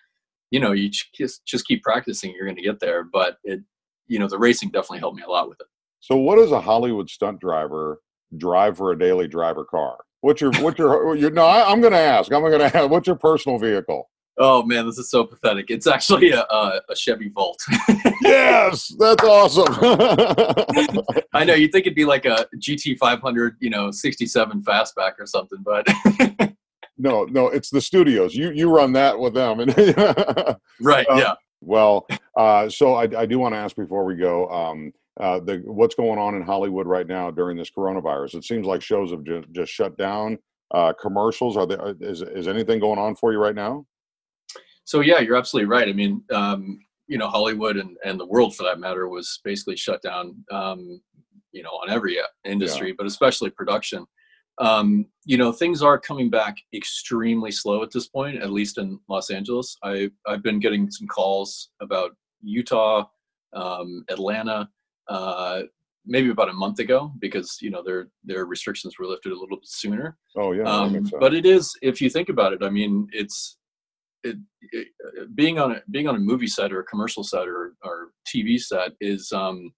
[0.52, 3.04] you know, you just, just keep practicing, you're going to get there.
[3.04, 3.60] But it,
[4.10, 5.68] you know, the racing definitely helped me a lot with it.
[6.02, 8.02] So, what does a Hollywood stunt driver
[8.38, 9.98] drive for a daily driver car?
[10.22, 11.46] What's your what's your, your no?
[11.46, 12.32] I, am going to ask.
[12.34, 12.90] I'm going to ask.
[12.90, 14.10] What's your personal vehicle?
[14.42, 15.70] Oh man, this is so pathetic.
[15.70, 17.62] It's actually a, a, a Chevy Volt.
[18.22, 19.76] yes, that's awesome.
[21.34, 25.26] I know you'd think it'd be like a GT 500, you know, 67 fastback or
[25.26, 25.86] something, but
[26.98, 28.34] no, no, it's the studios.
[28.34, 29.78] You you run that with them, and
[30.80, 31.34] right, uh, yeah.
[31.62, 35.62] Well, uh, so I, I do want to ask before we go, um, uh, the,
[35.66, 38.36] what's going on in Hollywood right now during this coronavirus?
[38.36, 40.38] It seems like shows have just, just shut down.
[40.74, 41.82] Uh, commercials are there?
[41.82, 43.86] Uh, is is anything going on for you right now?
[44.86, 45.90] So yeah, you're absolutely right.
[45.90, 49.76] I mean, um, you know, Hollywood and and the world for that matter was basically
[49.76, 50.36] shut down.
[50.52, 51.02] Um,
[51.52, 52.94] you know, on every uh, industry, yeah.
[52.98, 54.06] but especially production
[54.60, 59.00] um, you know things are coming back extremely slow at this point at least in
[59.10, 59.78] los angeles.
[59.84, 63.06] I, i've been getting some calls about utah
[63.54, 64.70] um, atlanta
[65.08, 65.64] uh,
[66.06, 69.58] maybe about a month ago because you know their their restrictions were lifted a little
[69.58, 70.18] bit sooner.
[70.38, 73.58] Oh yeah um, but it is if you think about it i mean it's
[74.24, 74.38] it,
[74.74, 74.88] it,
[75.36, 78.60] being on a being on a movie set or a commercial set or, or tv
[78.60, 79.72] set is um,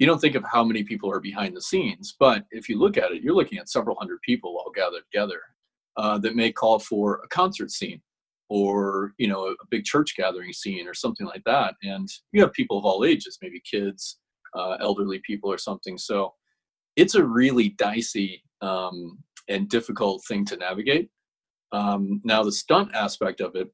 [0.00, 2.96] you don't think of how many people are behind the scenes, but if you look
[2.96, 5.40] at it, you're looking at several hundred people all gathered together
[5.98, 8.00] uh, that may call for a concert scene
[8.48, 11.74] or you know a, big church gathering scene or something like that.
[11.82, 14.18] And you have people of all ages, maybe kids,
[14.54, 15.98] uh, elderly people, or something.
[15.98, 16.32] So
[16.96, 19.18] it's a really dicey um,
[19.50, 21.10] and difficult thing to navigate.
[21.72, 23.68] Um, now the stunt aspect of it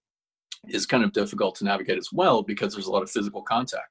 [0.68, 3.90] is kind of difficult to navigate as well because there's a lot of physical contact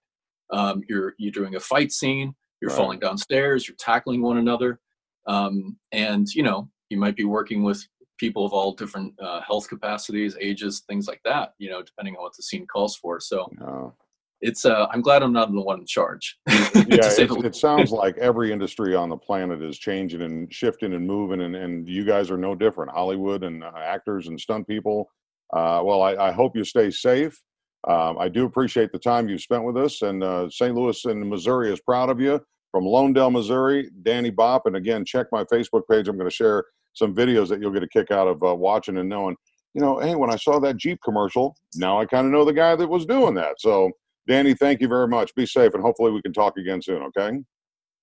[0.52, 2.78] um, you're you're doing a fight scene you're right.
[2.78, 4.80] falling downstairs you're tackling one another
[5.28, 7.86] um, and you know you might be working with
[8.18, 12.24] people of all different uh, health capacities ages things like that you know depending on
[12.24, 13.94] what the scene calls for so oh.
[14.42, 18.18] it's uh, i'm glad i'm not the one in charge yeah it, it, sounds like
[18.18, 22.32] every industry on the planet is changing and shifting and moving and, and you guys
[22.32, 25.10] are no different hollywood and uh, actors and stunt people
[25.54, 27.42] uh, well I, I hope you stay safe
[27.88, 30.74] um, I do appreciate the time you've spent with us, and uh, St.
[30.74, 32.42] Louis and Missouri is proud of you.
[32.72, 34.62] From Lonedell, Missouri, Danny Bopp.
[34.66, 36.10] And again, check my Facebook page.
[36.10, 38.98] I'm going to share some videos that you'll get a kick out of uh, watching
[38.98, 39.38] and knowing,
[39.74, 42.52] you know, hey, when I saw that Jeep commercial, now I kind of know the
[42.52, 43.62] guy that was doing that.
[43.62, 43.92] So,
[44.28, 45.34] Danny, thank you very much.
[45.36, 47.38] Be safe, and hopefully we can talk again soon, okay?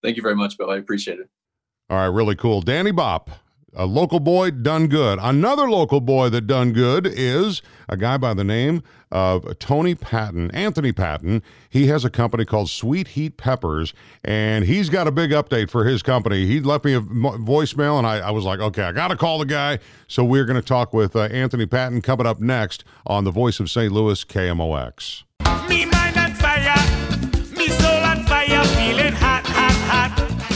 [0.03, 0.71] Thank you very much, Bill.
[0.71, 1.29] I appreciate it.
[1.90, 2.62] All right, really cool.
[2.62, 3.29] Danny Bopp,
[3.75, 5.19] a local boy done good.
[5.21, 10.51] Another local boy that done good is a guy by the name of Tony Patton,
[10.53, 11.43] Anthony Patton.
[11.69, 13.93] He has a company called Sweet Heat Peppers,
[14.25, 16.47] and he's got a big update for his company.
[16.47, 19.39] He left me a voicemail, and I, I was like, okay, I got to call
[19.39, 19.79] the guy.
[20.09, 23.61] So we're going to talk with uh, Anthony Patton coming up next on the Voice
[23.61, 23.93] of St.
[23.93, 25.25] Louis, KMOX.
[25.69, 26.22] Me mind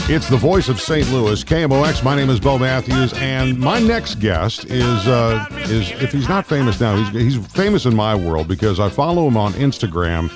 [0.09, 1.11] It's the voice of St.
[1.11, 2.01] Louis, KMOX.
[2.01, 6.45] My name is Bo Matthews, and my next guest is uh, is if he's not
[6.45, 10.29] famous now, he's he's famous in my world because I follow him on Instagram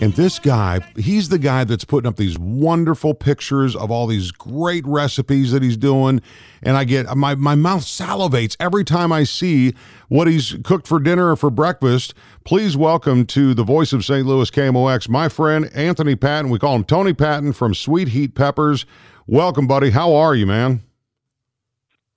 [0.00, 4.30] and this guy, he's the guy that's putting up these wonderful pictures of all these
[4.30, 6.22] great recipes that he's doing.
[6.62, 9.74] And I get my, my mouth salivates every time I see
[10.06, 12.14] what he's cooked for dinner or for breakfast.
[12.44, 14.24] Please welcome to the voice of St.
[14.24, 16.50] Louis KMOX, my friend Anthony Patton.
[16.50, 18.86] We call him Tony Patton from Sweet Heat Peppers.
[19.26, 19.90] Welcome, buddy.
[19.90, 20.82] How are you, man?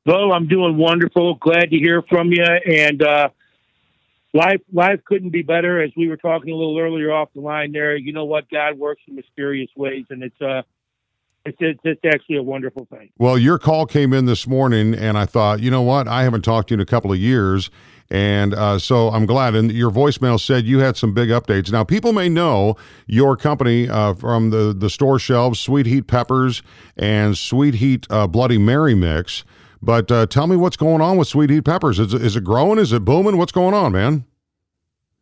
[0.05, 1.35] Well, I'm doing wonderful.
[1.35, 2.43] Glad to hear from you.
[2.43, 3.29] And, uh,
[4.33, 5.81] life life couldn't be better.
[5.81, 8.49] As we were talking a little earlier off the line, there, you know what?
[8.49, 10.61] God works in mysterious ways, and it's uh,
[11.43, 13.09] it's, it's, it's actually a wonderful thing.
[13.17, 16.07] Well, your call came in this morning, and I thought, you know what?
[16.07, 17.71] I haven't talked to you in a couple of years,
[18.11, 19.55] And uh, so I'm glad.
[19.55, 21.71] And your voicemail said you had some big updates.
[21.71, 22.75] Now, people may know
[23.07, 26.61] your company uh, from the, the store shelves, Sweet Heat Peppers
[26.97, 29.45] and Sweet Heat uh, Bloody Mary Mix.
[29.81, 31.99] But uh, tell me what's going on with Sweet Heat Peppers.
[31.99, 32.77] Is, is it growing?
[32.77, 33.37] Is it booming?
[33.37, 34.25] What's going on, man?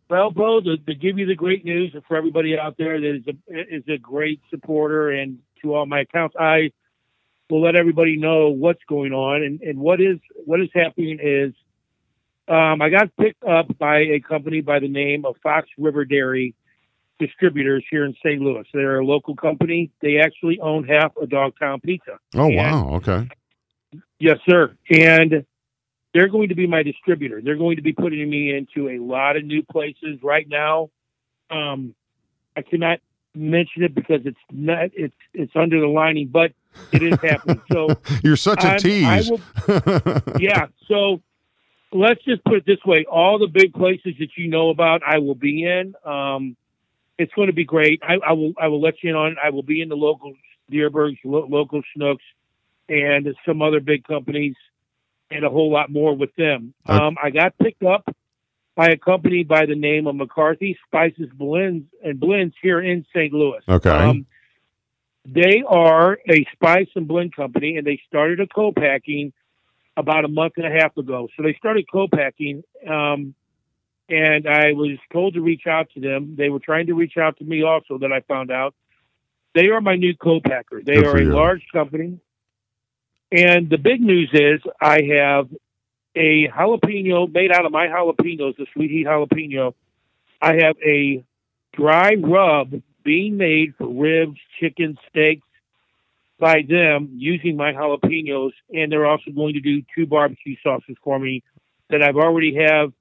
[0.10, 3.24] Well, Bo, to, to give you the great news for everybody out there that is
[3.28, 6.72] a, is a great supporter and to all my accounts, I
[7.50, 11.54] will let everybody know what's going on and, and what is what is happening is
[12.48, 16.56] um, I got picked up by a company by the name of Fox River Dairy
[17.20, 18.42] Distributors here in St.
[18.42, 18.66] Louis.
[18.74, 19.92] They're a local company.
[20.02, 22.18] They actually own half of Dogtown Pizza.
[22.34, 22.90] Oh and, wow!
[22.96, 23.28] Okay.
[24.20, 24.76] Yes, sir.
[24.90, 25.46] And
[26.14, 27.42] they're going to be my distributor.
[27.42, 30.90] They're going to be putting me into a lot of new places right now.
[31.50, 31.96] Um,
[32.56, 33.00] I cannot
[33.36, 36.52] mention it because it's not it's it's under the lining, but
[36.92, 37.62] it is happening.
[37.72, 37.90] So
[38.24, 39.32] you're such a I'm, tease.
[39.32, 39.42] Will,
[40.40, 40.68] yeah.
[40.88, 41.22] So
[41.92, 45.20] let's just put it this way: all the big places that you know about, I
[45.20, 45.94] will be in.
[46.04, 46.56] Um,
[47.18, 48.02] it's going to be great.
[48.02, 49.36] I, I, will I will let you in on.
[49.44, 50.34] I will be in the local
[50.72, 52.18] Dierbergs, lo- local Schnucks,
[52.90, 54.56] and some other big companies
[55.32, 56.74] and a whole lot more with them.
[56.86, 58.10] Um, I got picked up
[58.76, 63.32] by a company by the name of McCarthy Spices Blends and Blends here in St.
[63.32, 63.62] Louis.
[63.68, 63.90] Okay.
[63.90, 64.26] Um,
[65.26, 69.34] they are a spice and blend company, and they started a co-packing
[69.98, 71.28] about a month and a half ago.
[71.36, 73.36] So they started co-packing, um,
[74.08, 76.36] and I was told to reach out to them.
[76.38, 78.00] They were trying to reach out to me also.
[78.00, 78.74] That I found out
[79.54, 80.82] they are my new co-packer.
[80.84, 82.20] They Good are a large company.
[83.32, 85.50] And the big news is I have
[86.16, 89.74] a jalapeno made out of my jalapenos, the sweet heat jalapeno.
[90.42, 91.24] I have a
[91.74, 95.46] dry rub being made for ribs, chicken, steaks
[96.40, 101.20] by them using my jalapenos, and they're also going to do two barbecue sauces for
[101.20, 101.44] me
[101.90, 102.94] that I've already have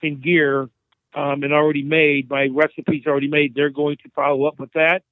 [0.00, 0.68] in gear
[1.14, 2.30] um, and already made.
[2.30, 3.54] My recipe's already made.
[3.54, 5.02] They're going to follow up with that.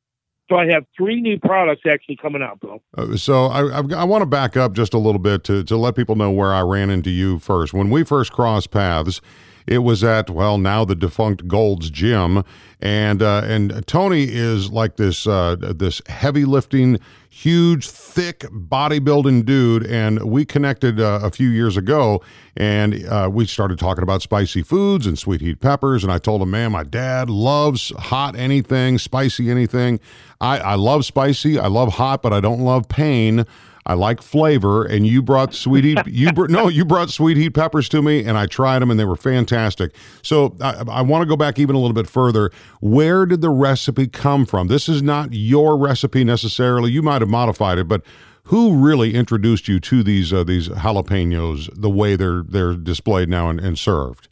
[0.52, 2.82] So I have three new products actually coming out, Bill.
[2.98, 5.78] Uh, so I, I, I want to back up just a little bit to, to
[5.78, 7.72] let people know where I ran into you first.
[7.72, 9.22] When we first crossed paths,
[9.66, 12.44] it was at well now the defunct Gold's Gym,
[12.80, 16.98] and uh, and Tony is like this uh, this heavy lifting,
[17.30, 22.22] huge, thick bodybuilding dude, and we connected uh, a few years ago,
[22.56, 26.42] and uh, we started talking about spicy foods and sweet heat peppers, and I told
[26.42, 30.00] him, man, my dad loves hot anything, spicy anything.
[30.40, 33.46] I, I love spicy, I love hot, but I don't love pain.
[33.84, 35.98] I like flavor, and you brought sweet heat.
[36.06, 39.00] You br- no, you brought sweet heat peppers to me, and I tried them, and
[39.00, 39.94] they were fantastic.
[40.22, 42.50] So I, I want to go back even a little bit further.
[42.80, 44.68] Where did the recipe come from?
[44.68, 46.92] This is not your recipe necessarily.
[46.92, 48.02] You might have modified it, but
[48.44, 53.50] who really introduced you to these uh, these jalapenos the way they're they're displayed now
[53.50, 54.28] and, and served?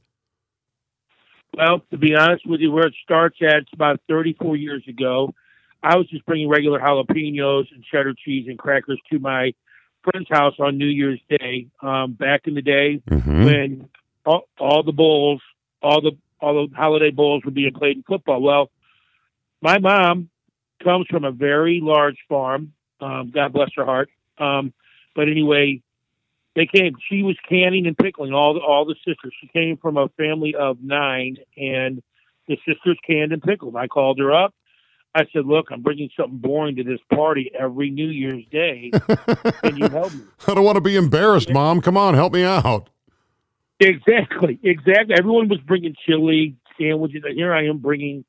[1.57, 5.35] Well, to be honest with you, where it starts at, it's about 34 years ago.
[5.83, 9.55] I was just bringing regular jalapenos and cheddar cheese and crackers to my
[10.03, 11.69] friend's house on New Year's Day.
[11.83, 13.45] Um, back in the day mm-hmm.
[13.45, 13.89] when
[14.25, 15.41] all, all the bowls,
[15.83, 18.41] all the all the holiday bowls were being played in football.
[18.41, 18.71] Well,
[19.61, 20.31] my mom
[20.83, 22.73] comes from a very large farm.
[23.01, 24.11] Um, God bless her heart.
[24.39, 24.73] Um,
[25.15, 25.83] but anyway,
[26.57, 26.97] they came.
[27.09, 29.35] She was canning and pickling all the all the sisters.
[29.41, 32.03] She came from a family of nine, and
[32.49, 33.77] the sisters canned and pickled.
[33.77, 34.55] I called her up.
[35.15, 38.91] I said, "Look, I'm bringing something boring to this party every New Year's Day.
[39.63, 41.81] Can you help me?" I don't want to be embarrassed, Mom.
[41.81, 42.89] Come on, help me out.
[43.81, 45.15] Exactly, exactly.
[45.19, 48.25] Everyone was bringing chili sandwiches, and here I am bringing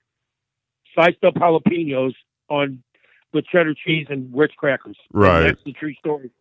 [0.93, 2.13] sliced up jalapenos
[2.49, 2.83] on
[3.33, 4.97] with cheddar cheese and Ritz crackers.
[5.11, 6.31] Right, and that's the true story.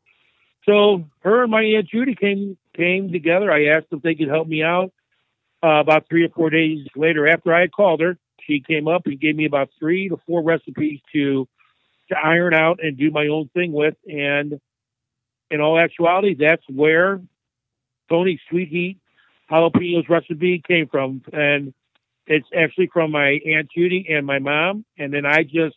[0.67, 3.51] So her and my aunt Judy came came together.
[3.51, 4.93] I asked if they could help me out.
[5.63, 8.17] Uh, about three or four days later, after I had called her,
[8.51, 11.47] she came up and gave me about three to four recipes to
[12.09, 13.95] to iron out and do my own thing with.
[14.09, 14.61] And
[15.51, 17.21] in all actuality, that's where
[18.09, 18.99] Tony's Sweet Heat
[19.51, 21.23] jalapenos recipe came from.
[21.33, 21.73] And
[22.27, 24.85] it's actually from my Aunt Judy and my mom.
[24.99, 25.77] And then I just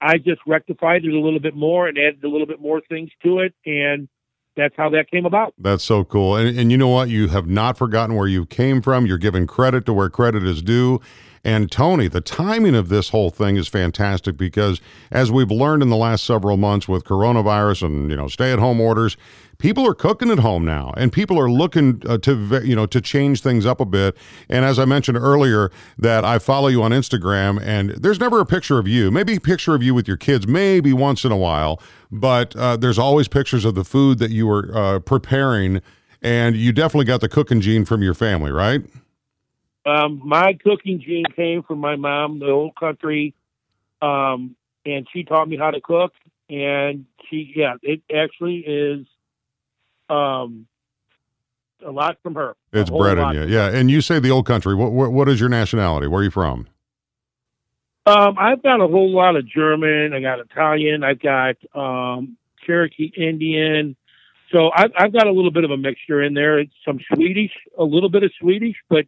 [0.00, 3.10] I just rectified it a little bit more and added a little bit more things
[3.24, 3.54] to it.
[3.66, 4.08] And
[4.56, 5.54] that's how that came about.
[5.58, 6.36] That's so cool.
[6.36, 7.08] And, and you know what?
[7.08, 9.06] You have not forgotten where you came from.
[9.06, 11.00] You're giving credit to where credit is due.
[11.48, 15.88] And Tony, the timing of this whole thing is fantastic because as we've learned in
[15.88, 19.16] the last several months with coronavirus and, you know, stay-at-home orders,
[19.56, 23.00] people are cooking at home now and people are looking uh, to you know to
[23.00, 24.14] change things up a bit.
[24.50, 28.46] And as i mentioned earlier that i follow you on instagram and there's never a
[28.46, 29.10] picture of you.
[29.10, 31.80] Maybe a picture of you with your kids maybe once in a while
[32.12, 35.80] but uh, there's always pictures of the food that you were uh, preparing
[36.20, 38.82] and you definitely got the cooking gene from your family, right?
[39.88, 43.34] Um, my cooking gene came from my mom, the old country,
[44.02, 46.12] um, and she taught me how to cook.
[46.50, 49.06] And she, yeah, it actually is
[50.10, 50.66] um,
[51.84, 52.54] a lot from her.
[52.72, 53.68] It's bred in you, yeah.
[53.68, 54.74] And you say the old country.
[54.74, 56.06] What, what what is your nationality?
[56.06, 56.66] Where are you from?
[58.06, 60.12] Um, I've got a whole lot of German.
[60.14, 61.04] I got Italian.
[61.04, 62.36] I've got um,
[62.66, 63.96] Cherokee Indian.
[64.50, 66.58] So I've, I've got a little bit of a mixture in there.
[66.58, 69.04] It's some Swedish, a little bit of Swedish, but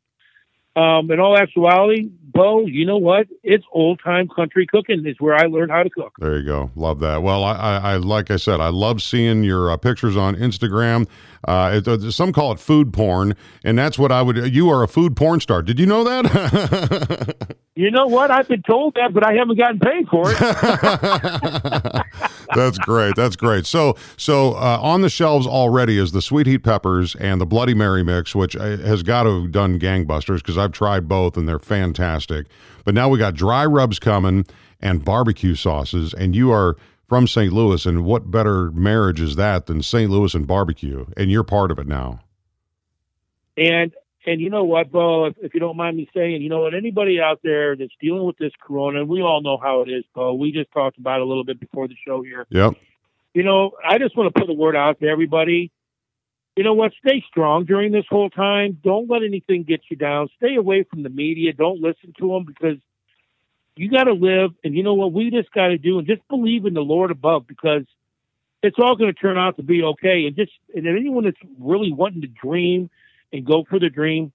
[0.77, 3.27] um, in all actuality, Bo, you know what?
[3.43, 6.14] It's old time country cooking is where I learned how to cook.
[6.18, 6.71] There you go.
[6.77, 7.23] Love that.
[7.23, 11.09] Well, I, I, I like I said, I love seeing your uh, pictures on Instagram.
[11.47, 13.34] Uh, it, uh, some call it food porn,
[13.64, 14.55] and that's what I would.
[14.55, 15.62] You are a food porn star.
[15.62, 17.57] Did you know that?
[17.80, 18.30] You know what?
[18.30, 20.38] I've been told that, but I haven't gotten paid for it.
[22.55, 23.16] That's great.
[23.16, 23.64] That's great.
[23.64, 27.72] So, so uh, on the shelves already is the sweet heat peppers and the Bloody
[27.72, 31.49] Mary mix, which uh, has got to have done gangbusters because I've tried both and
[31.49, 32.49] they're fantastic.
[32.84, 34.45] But now we got dry rubs coming
[34.80, 36.76] and barbecue sauces, and you are
[37.11, 37.52] from St.
[37.52, 40.08] Louis, and what better marriage is that than St.
[40.08, 41.04] Louis and barbecue?
[41.16, 42.20] And you're part of it now.
[43.56, 43.92] And
[44.24, 46.72] and you know what, Bo, if, if you don't mind me saying, you know what,
[46.72, 50.04] anybody out there that's dealing with this corona, and we all know how it is,
[50.14, 50.34] Bo.
[50.34, 52.46] We just talked about it a little bit before the show here.
[52.48, 52.74] Yep.
[53.34, 55.72] You know, I just want to put a word out to everybody.
[56.54, 56.92] You know what?
[57.04, 58.78] Stay strong during this whole time.
[58.84, 60.28] Don't let anything get you down.
[60.36, 61.52] Stay away from the media.
[61.52, 62.78] Don't listen to them because
[63.81, 64.51] you got to live.
[64.62, 65.12] And you know what?
[65.12, 67.85] We just got to do and just believe in the Lord above because
[68.62, 70.26] it's all going to turn out to be okay.
[70.26, 72.91] And just and anyone that's really wanting to dream
[73.33, 74.33] and go for the dream,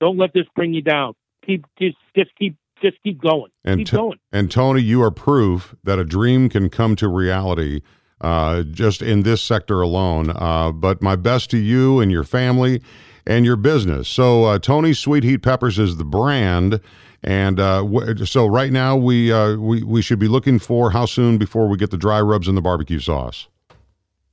[0.00, 1.14] don't let this bring you down.
[1.46, 3.52] Keep just just keep just keep going.
[3.64, 4.18] And keep t- going.
[4.32, 7.82] And Tony, you are proof that a dream can come to reality
[8.20, 10.30] uh, just in this sector alone.
[10.30, 12.82] Uh, but my best to you and your family
[13.28, 14.08] and your business.
[14.08, 16.80] So, uh, Tony Sweet Heat Peppers is the brand.
[17.24, 21.38] And uh, so, right now, we, uh, we we should be looking for how soon
[21.38, 23.46] before we get the dry rubs and the barbecue sauce.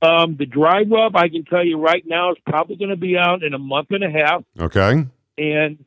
[0.02, 3.16] Um, the dry rub, I can tell you right now, is probably going to be
[3.16, 4.42] out in a month and a half.
[4.58, 5.04] Okay.
[5.38, 5.84] And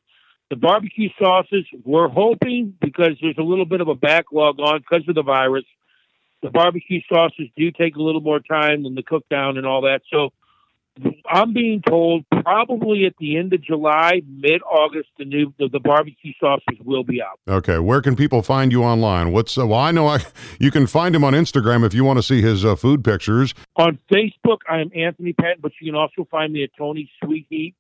[0.50, 5.08] the barbecue sauces, we're hoping because there's a little bit of a backlog on because
[5.10, 5.66] of the virus.
[6.44, 9.82] The barbecue sauces do take a little more time than the cook down and all
[9.82, 10.02] that.
[10.12, 10.32] So
[11.28, 15.80] I'm being told probably at the end of July, mid August, the new the, the
[15.80, 17.40] barbecue sauces will be out.
[17.48, 17.80] Okay.
[17.80, 19.32] Where can people find you online?
[19.32, 19.80] What's uh, well?
[19.80, 20.20] I know I
[20.60, 23.56] you can find him on Instagram if you want to see his uh, food pictures.
[23.78, 27.48] On Facebook, I am Anthony Patton, but you can also find me at Tony Sweet
[27.50, 27.76] Heat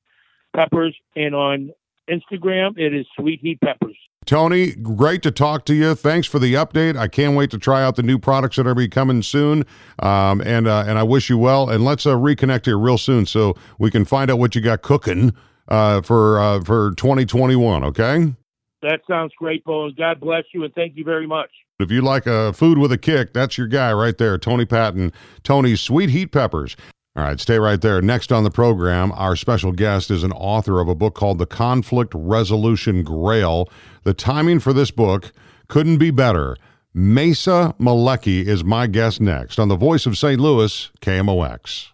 [0.56, 1.72] Peppers, and on
[2.10, 3.98] Instagram, it is Sweet Heat Peppers.
[4.26, 5.96] Tony, great to talk to you.
[5.96, 6.96] Thanks for the update.
[6.98, 9.66] I can't wait to try out the new products that are be coming soon.
[10.00, 11.70] Um, and uh, and I wish you well.
[11.70, 14.82] And let's uh, reconnect here real soon so we can find out what you got
[14.82, 15.34] cooking
[15.68, 17.84] uh, for uh, for 2021.
[17.84, 18.34] Okay.
[18.82, 21.50] That sounds great, Bo, and God bless you, and thank you very much.
[21.80, 25.14] If you like a food with a kick, that's your guy right there, Tony Patton.
[25.44, 26.76] Tony's Sweet Heat Peppers.
[27.16, 28.02] All right, stay right there.
[28.02, 31.46] Next on the program, our special guest is an author of a book called The
[31.46, 33.70] Conflict Resolution Grail.
[34.02, 35.32] The timing for this book
[35.68, 36.58] couldn't be better.
[36.92, 40.40] Mesa Malecki is my guest next on the voice of St.
[40.40, 41.90] Louis, KMOX.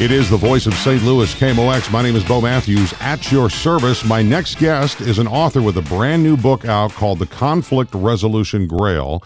[0.00, 1.02] It is the voice of St.
[1.02, 1.92] Louis, KMOX.
[1.92, 2.94] My name is Bo Matthews.
[3.00, 6.92] At your service, my next guest is an author with a brand new book out
[6.92, 9.22] called The Conflict Resolution Grail.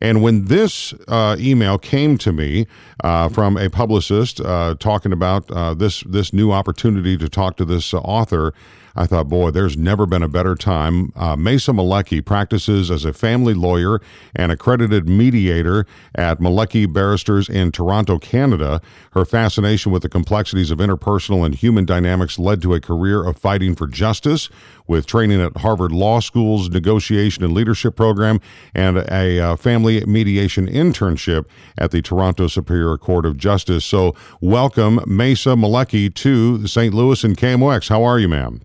[0.00, 2.66] And when this uh, email came to me
[3.04, 7.64] uh, from a publicist uh, talking about uh, this this new opportunity to talk to
[7.64, 8.54] this uh, author,
[8.96, 11.12] I thought, boy, there's never been a better time.
[11.14, 14.00] Uh, Mesa Malecki practices as a family lawyer
[14.34, 18.80] and accredited mediator at Malecki Barristers in Toronto, Canada.
[19.12, 23.36] Her fascination with the complexities of interpersonal and human dynamics led to a career of
[23.36, 24.48] fighting for justice,
[24.86, 28.40] with training at Harvard Law School's negotiation and leadership program
[28.74, 31.46] and a uh, family mediation internship
[31.78, 33.84] at the Toronto Superior Court of Justice.
[33.84, 36.92] So, welcome, Mesa Malecki, to St.
[36.92, 37.88] Louis and KMOX.
[37.88, 38.62] How are you, ma'am?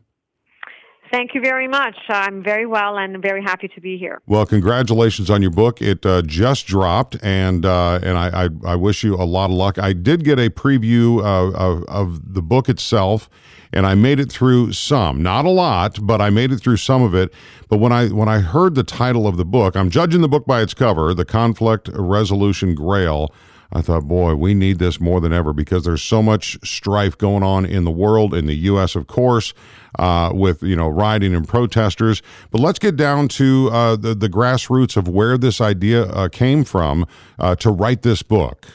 [1.15, 1.95] Thank you very much.
[2.09, 4.19] I'm very well and very happy to be here.
[4.27, 5.81] Well, congratulations on your book.
[5.81, 9.55] It uh, just dropped, and uh, and I, I, I wish you a lot of
[9.55, 9.79] luck.
[9.79, 13.29] I did get a preview uh, of, of the book itself,
[13.71, 17.01] and I made it through some, not a lot, but I made it through some
[17.01, 17.33] of it.
[17.69, 20.45] But when I when I heard the title of the book, I'm judging the book
[20.45, 23.33] by its cover, "The Conflict Resolution Grail."
[23.75, 27.43] I thought, boy, we need this more than ever because there's so much strife going
[27.43, 29.53] on in the world, in the U.S., of course,
[29.99, 32.21] uh, with you know rioting and protesters.
[32.51, 36.63] But let's get down to uh, the the grassroots of where this idea uh, came
[36.63, 37.05] from
[37.37, 38.65] uh, to write this book.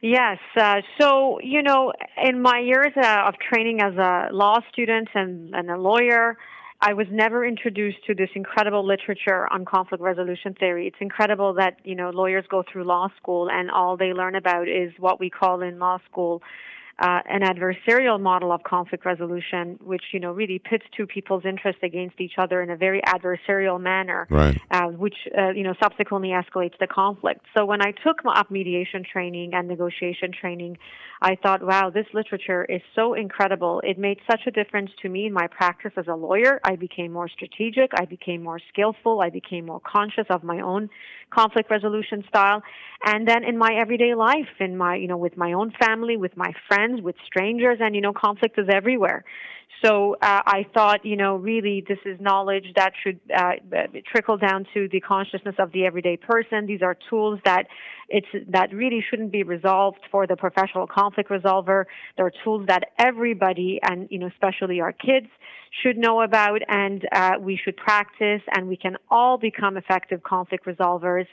[0.00, 0.38] Yes.
[0.56, 1.92] Uh, so, you know,
[2.24, 6.38] in my years uh, of training as a law student and, and a lawyer,
[6.80, 10.86] I was never introduced to this incredible literature on conflict resolution theory.
[10.86, 14.68] It's incredible that, you know, lawyers go through law school and all they learn about
[14.68, 16.40] is what we call in law school
[16.98, 21.80] uh, an adversarial model of conflict resolution, which you know really pits two people's interests
[21.82, 24.60] against each other in a very adversarial manner, right.
[24.70, 27.40] uh, which uh, you know subsequently escalates the conflict.
[27.56, 30.78] So when I took up mediation training and negotiation training,
[31.20, 33.80] I thought, wow, this literature is so incredible.
[33.84, 36.60] It made such a difference to me in my practice as a lawyer.
[36.64, 37.90] I became more strategic.
[37.98, 39.20] I became more skillful.
[39.20, 40.90] I became more conscious of my own
[41.30, 42.62] conflict resolution style.
[43.04, 46.36] And then in my everyday life, in my, you know, with my own family, with
[46.36, 49.24] my friends, with strangers, and, you know, conflict is everywhere.
[49.84, 53.52] So uh, I thought, you know, really this is knowledge that should uh,
[54.12, 56.66] trickle down to the consciousness of the everyday person.
[56.66, 57.66] These are tools that
[58.08, 61.84] it's that really shouldn't be resolved for the professional conflict resolver.
[62.16, 65.28] There are tools that everybody, and you know, especially our kids,
[65.82, 70.66] should know about, and uh, we should practice, and we can all become effective conflict
[70.66, 71.26] resolvers.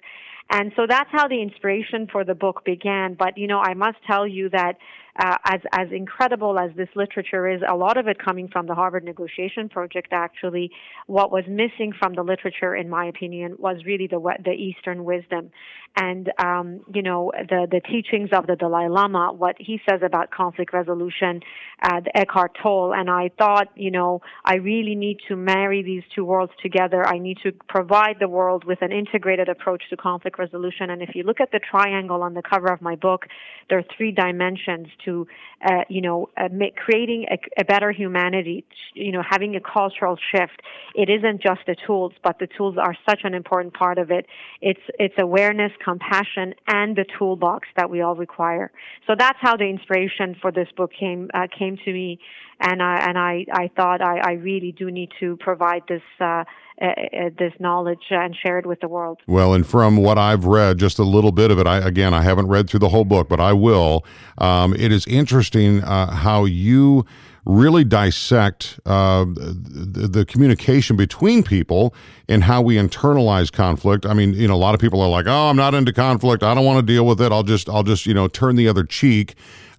[0.51, 3.15] And so that's how the inspiration for the book began.
[3.15, 4.77] But you know, I must tell you that
[5.17, 8.75] uh, as as incredible as this literature is, a lot of it coming from the
[8.75, 10.09] Harvard Negotiation Project.
[10.11, 10.71] Actually,
[11.07, 15.51] what was missing from the literature, in my opinion, was really the the Eastern wisdom,
[15.95, 20.31] and um, you know the the teachings of the Dalai Lama, what he says about
[20.31, 21.39] conflict resolution,
[21.81, 22.93] uh, the Eckhart Tolle.
[22.93, 27.05] And I thought, you know, I really need to marry these two worlds together.
[27.05, 30.89] I need to provide the world with an integrated approach to conflict resolution.
[30.89, 33.25] And if you look at the triangle on the cover of my book,
[33.69, 35.27] there are three dimensions to,
[35.65, 40.61] uh, you know, uh, creating a, a, better humanity, you know, having a cultural shift.
[40.93, 44.25] It isn't just the tools, but the tools are such an important part of it.
[44.61, 48.71] It's, it's awareness, compassion, and the toolbox that we all require.
[49.07, 52.19] So that's how the inspiration for this book came, uh, came to me.
[52.59, 56.45] And I, and I, I thought I, I really do need to provide this, uh,
[56.81, 59.19] uh, uh, this knowledge and share it with the world.
[59.27, 61.67] Well, and from what I've read, just a little bit of it.
[61.67, 64.05] I, again, I haven't read through the whole book, but I will.
[64.37, 67.05] Um, it is interesting uh, how you
[67.45, 71.93] really dissect uh, the, the, communication between people
[72.27, 74.05] and how we internalize conflict.
[74.05, 76.43] I mean, you know, a lot of people are like, "Oh, I'm not into conflict.
[76.43, 77.31] I don't want to deal with it.
[77.31, 79.35] I'll just, I'll just, you know, turn the other cheek."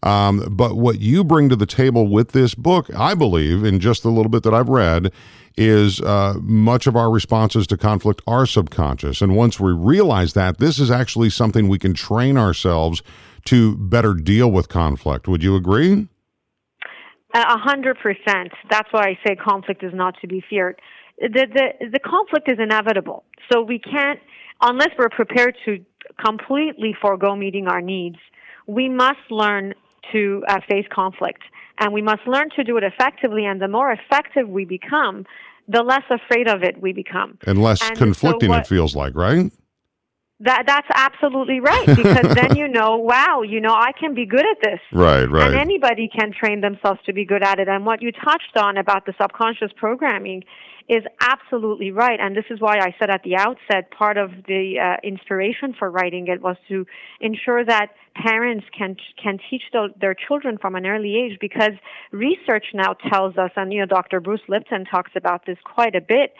[0.06, 4.02] Um, but what you bring to the table with this book, I believe, in just
[4.02, 5.12] the little bit that I've read,
[5.56, 9.20] is uh, much of our responses to conflict are subconscious.
[9.20, 13.02] And once we realize that, this is actually something we can train ourselves
[13.46, 15.26] to better deal with conflict.
[15.26, 16.06] Would you agree?
[17.34, 18.52] A hundred percent.
[18.70, 20.80] That's why I say conflict is not to be feared.
[21.18, 23.24] The, the, the conflict is inevitable.
[23.50, 24.20] So we can't,
[24.60, 25.84] unless we're prepared to
[26.24, 28.18] completely forego meeting our needs,
[28.66, 29.74] we must learn
[30.12, 31.42] to uh, face conflict.
[31.78, 33.44] And we must learn to do it effectively.
[33.44, 35.26] And the more effective we become,
[35.68, 37.38] the less afraid of it we become.
[37.46, 39.50] And less and conflicting, so what, it feels like, right?
[40.40, 44.44] That that's absolutely right because then you know, wow, you know, I can be good
[44.44, 44.80] at this.
[44.92, 45.46] Right, right.
[45.46, 47.68] And anybody can train themselves to be good at it.
[47.68, 50.42] And what you touched on about the subconscious programming
[50.88, 52.18] is absolutely right.
[52.20, 55.90] And this is why I said at the outset, part of the uh, inspiration for
[55.90, 56.86] writing it was to
[57.20, 61.72] ensure that parents can can teach the, their children from an early age because
[62.12, 64.20] research now tells us, and you know, Dr.
[64.20, 66.34] Bruce Lipton talks about this quite a bit,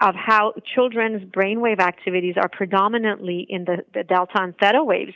[0.00, 5.12] of how children's brainwave activities are predominantly in the, the delta and theta waves.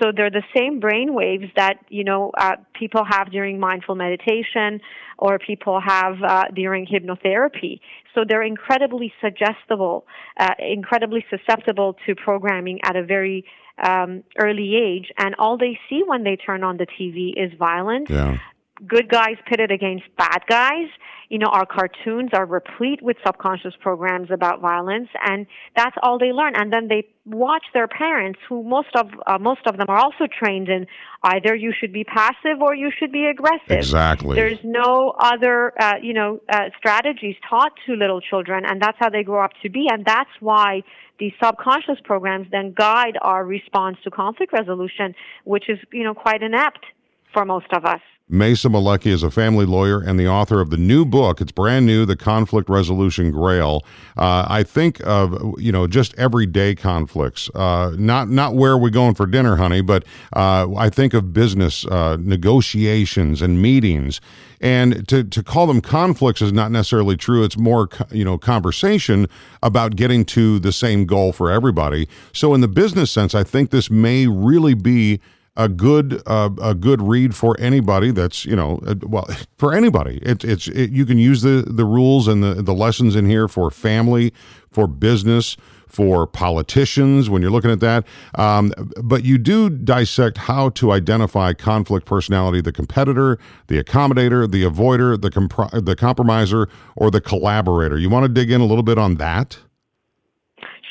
[0.00, 4.80] So they're the same brain waves that you know uh, people have during mindful meditation
[5.16, 7.80] or people have uh, during hypnotherapy.
[8.14, 10.06] So they're incredibly suggestible,
[10.38, 13.46] uh, incredibly susceptible to programming at a very
[13.82, 18.08] um, early age, and all they see when they turn on the TV is violence.
[18.10, 18.38] Yeah.
[18.86, 20.88] Good guys pitted against bad guys.
[21.28, 26.30] You know, our cartoons are replete with subconscious programs about violence, and that's all they
[26.30, 26.54] learn.
[26.54, 30.26] And then they watch their parents, who most of uh, most of them are also
[30.26, 30.86] trained in
[31.22, 33.78] either you should be passive or you should be aggressive.
[33.78, 34.36] Exactly.
[34.36, 39.08] There's no other, uh, you know, uh, strategies taught to little children, and that's how
[39.08, 39.88] they grow up to be.
[39.90, 40.82] And that's why
[41.18, 45.14] these subconscious programs then guide our response to conflict resolution,
[45.44, 46.84] which is, you know, quite inept
[47.32, 48.00] for most of us.
[48.30, 51.40] Maisa Malecki is a family lawyer and the author of the new book.
[51.40, 53.84] It's brand new, The Conflict Resolution Grail.
[54.16, 59.14] Uh, I think of you know just everyday conflicts, uh, not not where we're going
[59.14, 60.04] for dinner, honey, but
[60.34, 64.20] uh, I think of business uh, negotiations and meetings.
[64.60, 67.44] And to, to call them conflicts is not necessarily true.
[67.44, 69.28] It's more, you know, conversation
[69.62, 72.08] about getting to the same goal for everybody.
[72.32, 75.20] So in the business sense, I think this may really be
[75.56, 79.28] a good uh, a good read for anybody that's you know uh, well
[79.58, 80.18] for anybody.
[80.22, 83.48] It, it's it, you can use the the rules and the the lessons in here
[83.48, 84.32] for family
[84.70, 85.56] for business
[85.88, 88.04] for politicians when you're looking at that.
[88.34, 93.38] Um, but you do dissect how to identify conflict personality the competitor
[93.68, 97.98] the accommodator the avoider the compr- the compromiser or the collaborator.
[97.98, 99.58] You want to dig in a little bit on that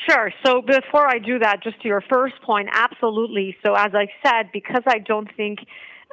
[0.08, 0.30] Sure.
[0.44, 3.56] So before I do that, just to your first point, absolutely.
[3.64, 5.58] So as I said, because I don't think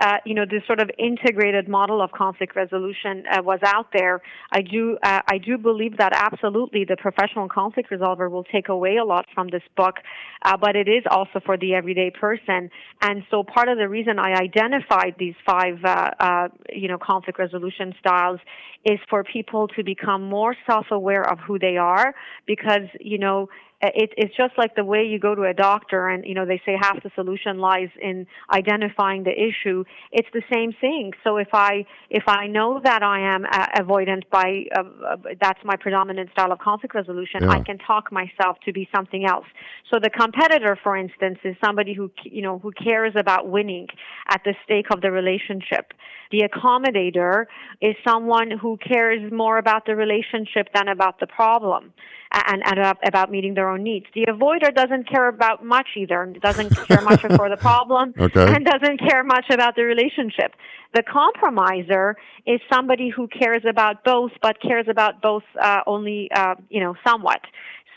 [0.02, 4.22] uh, you know, this sort of integrated model of conflict resolution uh, was out there.
[4.52, 8.98] I do, uh, I do believe that absolutely the professional conflict resolver will take away
[8.98, 9.98] a lot from this book,
[10.44, 12.72] uh, but it is also for the everyday person.
[13.02, 17.38] And so part of the reason I identified these five, uh, uh, you know, conflict
[17.38, 18.40] resolution styles
[18.86, 22.16] is for people to become more self-aware of who they are,
[22.48, 23.48] because you know
[23.96, 26.62] it, it's just like the way you go to a doctor and you know they
[26.66, 29.84] say half the solution lies in identifying the issue.
[30.12, 31.12] It's the same thing.
[31.24, 35.60] So if i if i know that i am uh, avoidant by uh, uh, that's
[35.64, 37.50] my predominant style of conflict resolution yeah.
[37.50, 39.46] i can talk myself to be something else.
[39.92, 43.88] So the competitor for instance is somebody who you know who cares about winning
[44.30, 45.94] at the stake of the relationship.
[46.32, 47.46] The accommodator
[47.82, 51.94] is someone who cares more about the relationship than about the problem
[52.34, 54.06] and, and about meeting their own needs.
[54.14, 58.54] The avoider doesn't care about much either, doesn't care much for the problem, okay.
[58.54, 60.54] and doesn't care much about the relationship.
[60.94, 62.16] The compromiser
[62.46, 66.96] is somebody who cares about both, but cares about both uh, only, uh, you know,
[67.06, 67.42] somewhat.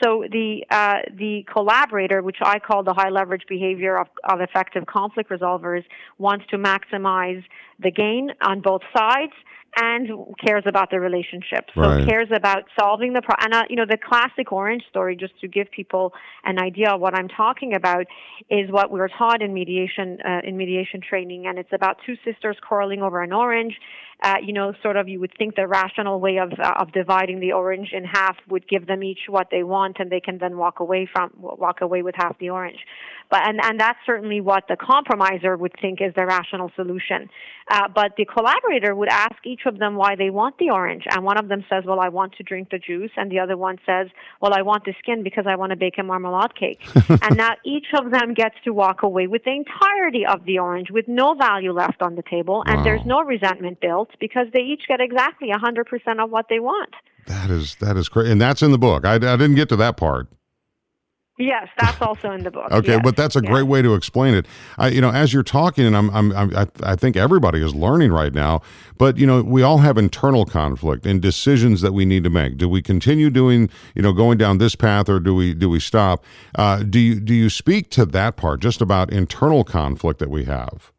[0.03, 4.86] So the uh, the collaborator, which I call the high leverage behavior of, of effective
[4.86, 5.84] conflict resolvers,
[6.18, 7.42] wants to maximize
[7.78, 9.32] the gain on both sides
[9.78, 10.09] and
[10.42, 11.66] cares about the relationship.
[11.74, 12.09] So right.
[12.09, 13.53] cares about solving the problem.
[13.53, 17.01] And uh, you know, the classic orange story, just to give people an idea of
[17.01, 18.07] what I'm talking about,
[18.49, 22.14] is what we were taught in mediation uh, in mediation training, and it's about two
[22.24, 23.74] sisters quarreling over an orange.
[24.22, 27.38] Uh, you know, sort of, you would think the rational way of uh, of dividing
[27.40, 30.57] the orange in half would give them each what they want, and they can then
[30.57, 32.78] walk away from walk away with half the orange.
[33.31, 37.29] But and and that's certainly what the compromiser would think is the rational solution.
[37.68, 41.24] Uh, but the collaborator would ask each of them why they want the orange, and
[41.24, 43.79] one of them says, "Well, I want to drink the juice," and the other one
[43.85, 44.09] says,
[44.41, 47.55] "Well, I want the skin because I want to bake a marmalade cake." and now
[47.64, 51.35] each of them gets to walk away with the entirety of the orange, with no
[51.35, 52.85] value left on the table, and wow.
[52.85, 56.95] there's no resentment built because they each get exactly 100% of what they want.
[57.27, 59.05] That is that is crazy, and that's in the book.
[59.05, 60.29] I, I didn't get to that part.
[61.39, 62.70] Yes, that's also in the book.
[62.70, 63.01] okay, yes.
[63.05, 64.47] but that's a great way to explain it.
[64.78, 67.74] I, you know, as you're talking, and I'm, I'm, I'm I, I think everybody is
[67.74, 68.62] learning right now.
[68.97, 72.57] But you know, we all have internal conflict and decisions that we need to make.
[72.57, 75.78] Do we continue doing, you know, going down this path, or do we do we
[75.78, 76.24] stop?
[76.55, 80.45] Uh, do you do you speak to that part, just about internal conflict that we
[80.45, 80.91] have?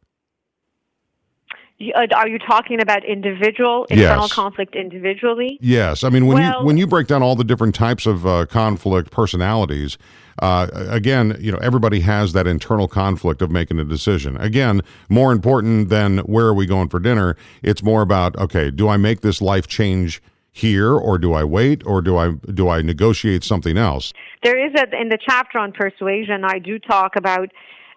[1.80, 4.34] Uh, are you talking about individual internal yes.
[4.34, 5.60] conflict individually?
[5.62, 8.26] Yes, I mean when well, you when you break down all the different types of
[8.26, 9.98] uh, conflict personalities,
[10.40, 14.38] uh, again, you know everybody has that internal conflict of making a decision.
[14.38, 17.38] Again, more important than where are we going for dinner?
[17.62, 20.20] It's more about okay, do I make this life change
[20.52, 24.14] here, or do I wait, or do I do I negotiate something else?
[24.42, 26.44] There is a in the chapter on persuasion.
[26.44, 27.52] I do talk about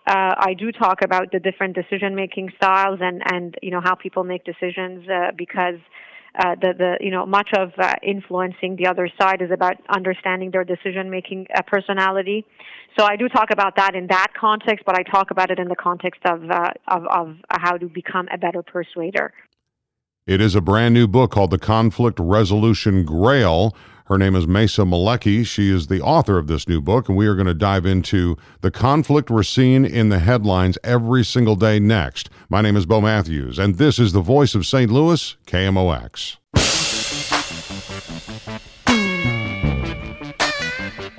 [0.07, 3.95] uh, I do talk about the different decision making styles and and you know how
[3.95, 5.79] people make decisions uh, because
[6.39, 10.51] uh, the the you know much of uh, influencing the other side is about understanding
[10.51, 12.47] their decision making uh, personality.
[12.99, 15.69] So I do talk about that in that context, but I talk about it in
[15.69, 19.33] the context of uh, of, of how to become a better persuader.
[20.27, 23.75] It is a brand new book called The Conflict Resolution Grail.
[24.11, 25.47] Her name is Mesa Malecki.
[25.47, 28.37] She is the author of this new book, and we are going to dive into
[28.61, 32.29] the conflict we're seeing in the headlines every single day next.
[32.49, 34.91] My name is Bo Matthews, and this is the voice of St.
[34.91, 36.39] Louis, KMOX.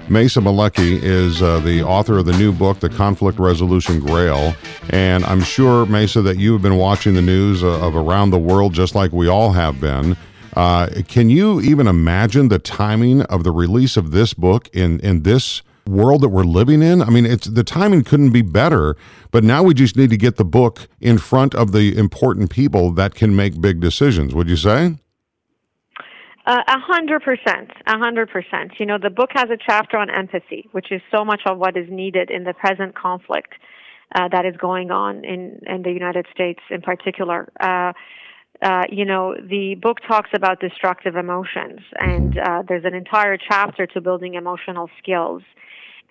[0.09, 4.53] Mesa Malecki is uh, the author of the new book, The Conflict Resolution Grail.
[4.89, 8.37] And I'm sure, Mesa, that you have been watching the news uh, of around the
[8.37, 10.17] world just like we all have been.
[10.55, 15.23] Uh, can you even imagine the timing of the release of this book in, in
[15.23, 17.01] this world that we're living in?
[17.01, 18.95] I mean, it's the timing couldn't be better,
[19.31, 22.91] but now we just need to get the book in front of the important people
[22.91, 24.35] that can make big decisions.
[24.35, 24.95] Would you say?
[26.45, 28.73] Uh, a hundred percent, a hundred percent.
[28.79, 31.77] You know, the book has a chapter on empathy, which is so much of what
[31.77, 33.53] is needed in the present conflict
[34.15, 37.47] uh, that is going on in in the United States, in particular.
[37.59, 37.93] Uh,
[38.61, 43.87] uh, you know, the book talks about destructive emotions, and uh, there's an entire chapter
[43.87, 45.41] to building emotional skills.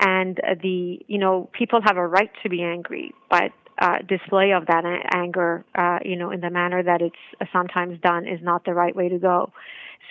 [0.00, 4.52] And uh, the, you know, people have a right to be angry, but uh, display
[4.52, 4.84] of that
[5.14, 8.96] anger, uh, you know, in the manner that it's sometimes done is not the right
[8.96, 9.52] way to go.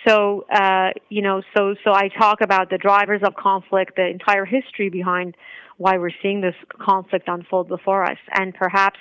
[0.06, 0.46] So,
[1.10, 5.36] you know, so so I talk about the drivers of conflict, the entire history behind
[5.76, 8.98] why we're seeing this conflict unfold before us, and perhaps,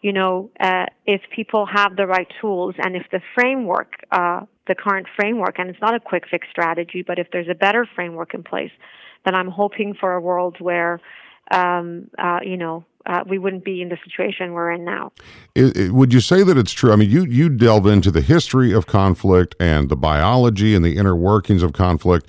[0.00, 4.74] you know, uh, if people have the right tools and if the framework, uh, the
[4.74, 8.34] current framework, and it's not a quick fix strategy, but if there's a better framework
[8.34, 8.70] in place,
[9.24, 11.00] then I'm hoping for a world where,
[11.50, 15.10] um, uh, you know, uh, we wouldn't be in the situation we're in now.
[15.54, 16.92] It, it, would you say that it's true?
[16.92, 20.96] I mean, you you delve into the history of conflict and the biology and the
[20.96, 22.28] inner workings of conflict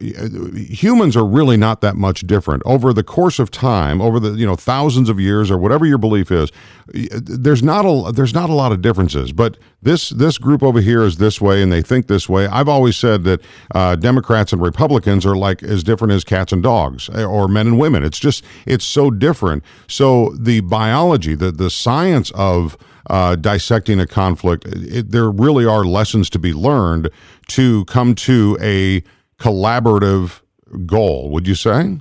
[0.00, 2.62] humans are really not that much different.
[2.64, 5.98] Over the course of time over the you know thousands of years or whatever your
[5.98, 6.50] belief is
[6.92, 9.32] there's not a there's not a lot of differences.
[9.32, 12.46] But this this group over here is this way and they think this way.
[12.46, 13.40] I've always said that
[13.74, 17.66] uh, democrats and republicans are like as different as cats and dogs eh, or men
[17.66, 18.04] and women.
[18.04, 19.64] It's just it's so different.
[19.88, 22.76] So the biology the the science of
[23.08, 27.10] uh, dissecting a conflict, it, there really are lessons to be learned
[27.48, 29.02] to come to a
[29.38, 30.40] collaborative
[30.86, 32.00] goal, would you say?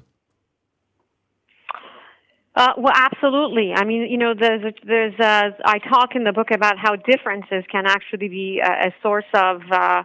[2.56, 3.74] Uh, well, absolutely.
[3.74, 6.96] I mean, you know, there's a, there's a, I talk in the book about how
[6.96, 10.04] differences can actually be a, a source of, uh,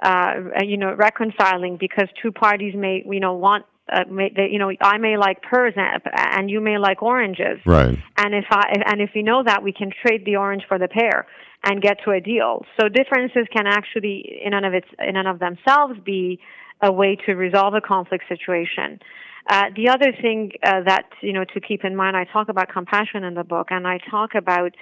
[0.00, 4.60] uh, you know, reconciling because two parties may, you know, want, uh, may, they, you
[4.60, 7.58] know, I may like pears and, and you may like oranges.
[7.66, 7.98] Right.
[8.16, 10.88] And if I and if we know that, we can trade the orange for the
[10.88, 11.26] pear
[11.64, 12.64] and get to a deal.
[12.78, 16.38] So differences can actually, in and of its, in and of themselves, be
[16.80, 19.00] a way to resolve a conflict situation.
[19.48, 22.68] Uh, the other thing uh, that you know to keep in mind, I talk about
[22.68, 24.74] compassion in the book, and I talk about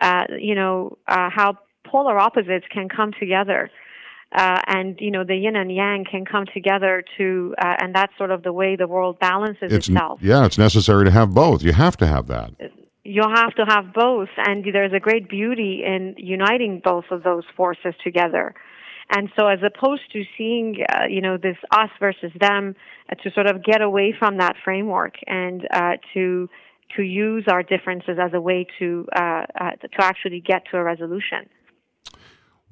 [0.00, 3.68] uh, you know uh, how polar opposites can come together,
[4.32, 8.16] uh, and you know the yin and yang can come together to, uh, and that's
[8.16, 10.20] sort of the way the world balances it's, itself.
[10.22, 11.64] Yeah, it's necessary to have both.
[11.64, 12.52] You have to have that.
[13.04, 17.42] You have to have both, and there's a great beauty in uniting both of those
[17.56, 18.54] forces together.
[19.10, 22.74] And so, as opposed to seeing, uh, you know, this us versus them,
[23.10, 26.48] uh, to sort of get away from that framework and uh, to
[26.96, 30.82] to use our differences as a way to uh, uh, to actually get to a
[30.82, 31.48] resolution.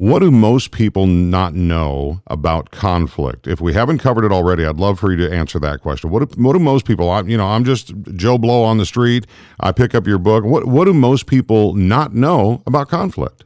[0.00, 3.46] What do most people not know about conflict?
[3.46, 6.08] If we haven't covered it already, I'd love for you to answer that question.
[6.08, 7.10] What do, what do most people?
[7.10, 9.26] I, you know, I'm just Joe Blow on the street.
[9.60, 10.42] I pick up your book.
[10.42, 13.44] What what do most people not know about conflict?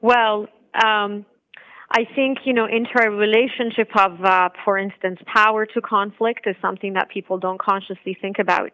[0.00, 1.26] Well, um,
[1.90, 7.08] I think, you know, interrelationship of, uh, for instance, power to conflict is something that
[7.08, 8.70] people don't consciously think about.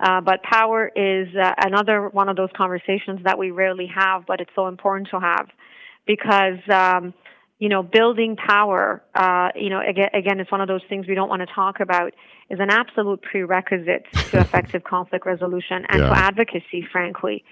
[0.00, 4.40] Uh, but power is uh, another one of those conversations that we rarely have, but
[4.40, 5.48] it's so important to have
[6.06, 7.14] because, um,
[7.58, 11.14] you know, building power, uh, you know, again, again, it's one of those things we
[11.14, 12.14] don't want to talk about,
[12.48, 16.08] is an absolute prerequisite to effective conflict resolution and yeah.
[16.08, 17.44] to advocacy, frankly.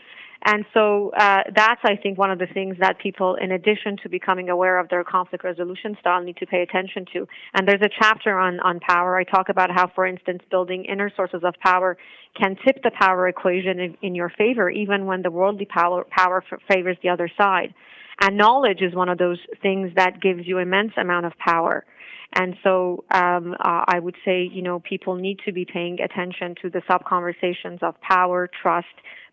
[0.45, 4.09] And so uh, that's, I think, one of the things that people, in addition to
[4.09, 7.27] becoming aware of their conflict resolution style, need to pay attention to.
[7.55, 9.17] And there's a chapter on, on power.
[9.17, 11.97] I talk about how, for instance, building inner sources of power
[12.39, 16.45] can tip the power equation in, in your favor, even when the worldly power, power
[16.71, 17.75] favors the other side.
[18.21, 21.85] And knowledge is one of those things that gives you immense amount of power.
[22.35, 26.55] And so um, uh, I would say, you know, people need to be paying attention
[26.63, 28.87] to the sub conversations of power, trust,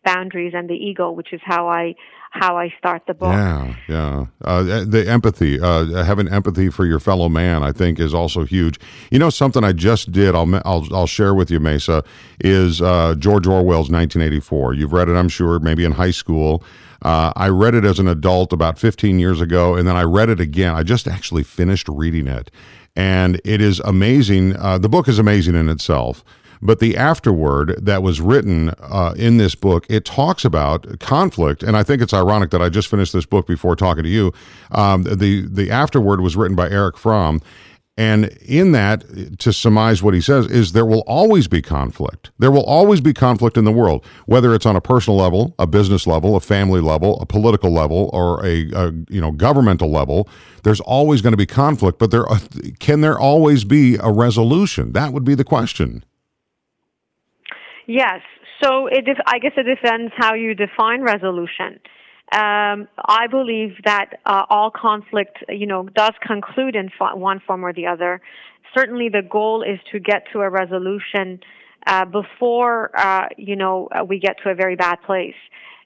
[0.03, 1.95] boundaries and the ego, which is how I
[2.33, 3.31] how I start the book.
[3.31, 4.25] Yeah, yeah.
[4.43, 8.79] Uh, the empathy, uh, having empathy for your fellow man, I think, is also huge.
[9.11, 10.33] You know, something I just did.
[10.33, 12.03] I'll I'll, I'll share with you, Mesa,
[12.39, 14.73] is uh, George Orwell's 1984.
[14.73, 16.63] You've read it, I'm sure, maybe in high school.
[17.03, 20.29] Uh, I read it as an adult about 15 years ago, and then I read
[20.29, 20.73] it again.
[20.73, 22.49] I just actually finished reading it,
[22.95, 24.55] and it is amazing.
[24.55, 26.23] Uh, the book is amazing in itself.
[26.63, 31.75] But the afterword that was written uh, in this book, it talks about conflict, and
[31.75, 34.31] I think it's ironic that I just finished this book before talking to you.
[34.71, 37.41] Um, the the afterword was written by Erich Fromm,
[37.97, 39.03] and in that,
[39.39, 42.31] to surmise what he says, is there will always be conflict.
[42.39, 45.67] There will always be conflict in the world, whether it's on a personal level, a
[45.67, 50.29] business level, a family level, a political level, or a, a you know governmental level.
[50.63, 52.25] There's always going to be conflict, but there
[52.79, 54.93] can there always be a resolution?
[54.93, 56.05] That would be the question.
[57.87, 58.21] Yes.
[58.63, 61.79] So it, I guess it depends how you define resolution.
[62.31, 67.63] Um, I believe that uh, all conflict, you know, does conclude in fo- one form
[67.63, 68.21] or the other.
[68.75, 71.41] Certainly, the goal is to get to a resolution
[71.85, 75.35] uh, before, uh, you know, uh, we get to a very bad place.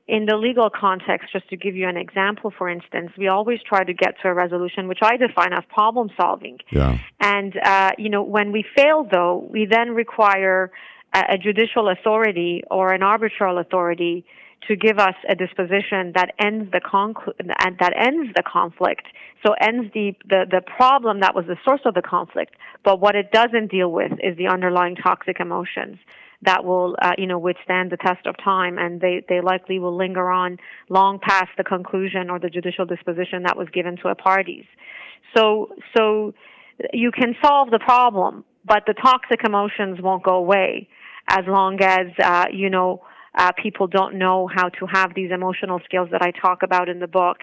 [0.08, 3.84] In the legal context, just to give you an example, for instance, we always try
[3.84, 6.60] to get to a resolution, which I define as problem solving.
[6.72, 6.98] Yeah.
[7.20, 10.72] And, uh, you know, when we fail, though, we then require
[11.30, 14.26] a, judicial authority or an arbitral authority
[14.68, 19.06] to give us a disposition that ends the conclu- that ends the conflict.
[19.46, 22.56] So ends the, the the problem that was the source of the conflict.
[22.84, 25.98] But what it doesn't deal with is the underlying toxic emotions
[26.42, 29.96] that will uh, you know withstand the test of time, and they they likely will
[29.96, 30.58] linger on
[30.90, 34.66] long past the conclusion or the judicial disposition that was given to a parties.
[35.36, 36.34] So so
[36.94, 40.88] you can solve the problem, but the toxic emotions won't go away
[41.28, 43.02] as long as uh, you know
[43.36, 47.00] uh, people don't know how to have these emotional skills that I talk about in
[47.00, 47.38] the book,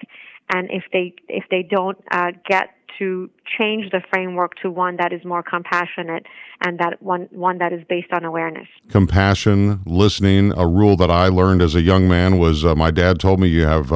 [0.53, 2.69] and if they if they don't uh, get
[2.99, 3.29] to
[3.59, 6.25] change the framework to one that is more compassionate
[6.65, 8.67] and that one one that is based on awareness.
[8.89, 10.53] Compassion, listening.
[10.57, 13.47] A rule that I learned as a young man was uh, my dad told me
[13.47, 13.91] you have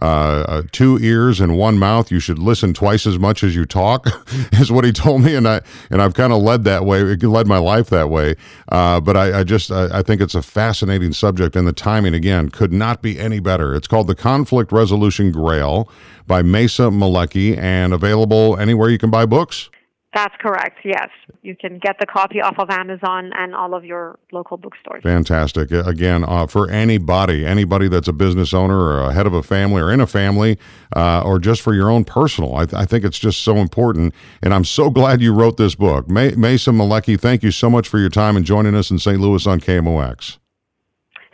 [0.00, 2.10] uh, uh, two ears and one mouth.
[2.10, 4.06] You should listen twice as much as you talk,
[4.52, 7.46] is what he told me, and I and I've kind of led that way, led
[7.46, 8.36] my life that way.
[8.70, 12.14] Uh, but I, I just I, I, think it's a fascinating subject, and the timing
[12.14, 13.74] again could not be any better.
[13.74, 15.90] It's called the Conflict Resolution Grail
[16.26, 19.68] by Mesa Malecki, and available anywhere you can buy books.
[20.14, 20.80] That's correct.
[20.84, 21.08] Yes,
[21.40, 25.02] you can get the copy off of Amazon and all of your local bookstores.
[25.02, 25.70] Fantastic.
[25.70, 29.80] Again, uh, for anybody, anybody that's a business owner or a head of a family
[29.80, 30.58] or in a family,
[30.94, 34.12] uh, or just for your own personal, I, th- I, think it's just so important.
[34.42, 37.18] And I'm so glad you wrote this book, May- Mesa Malecki.
[37.18, 39.18] Thank you so much for your time and joining us in St.
[39.18, 40.36] Louis on KMOX.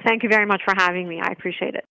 [0.06, 1.20] Thank you very much for having me.
[1.20, 1.84] I appreciate it.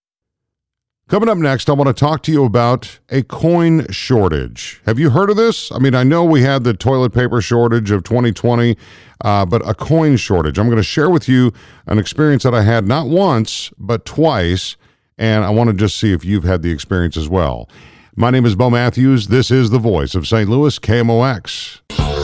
[1.07, 4.81] Coming up next, I want to talk to you about a coin shortage.
[4.85, 5.71] Have you heard of this?
[5.71, 8.75] I mean, I know we had the toilet paper shortage of 2020,
[9.23, 10.59] uh, but a coin shortage.
[10.59, 11.53] I'm going to share with you
[11.85, 14.75] an experience that I had not once, but twice,
[15.17, 17.69] and I want to just see if you've had the experience as well.
[18.17, 19.29] My name is Bo Matthews.
[19.29, 20.49] This is the voice of St.
[20.49, 22.16] Louis, KMOX.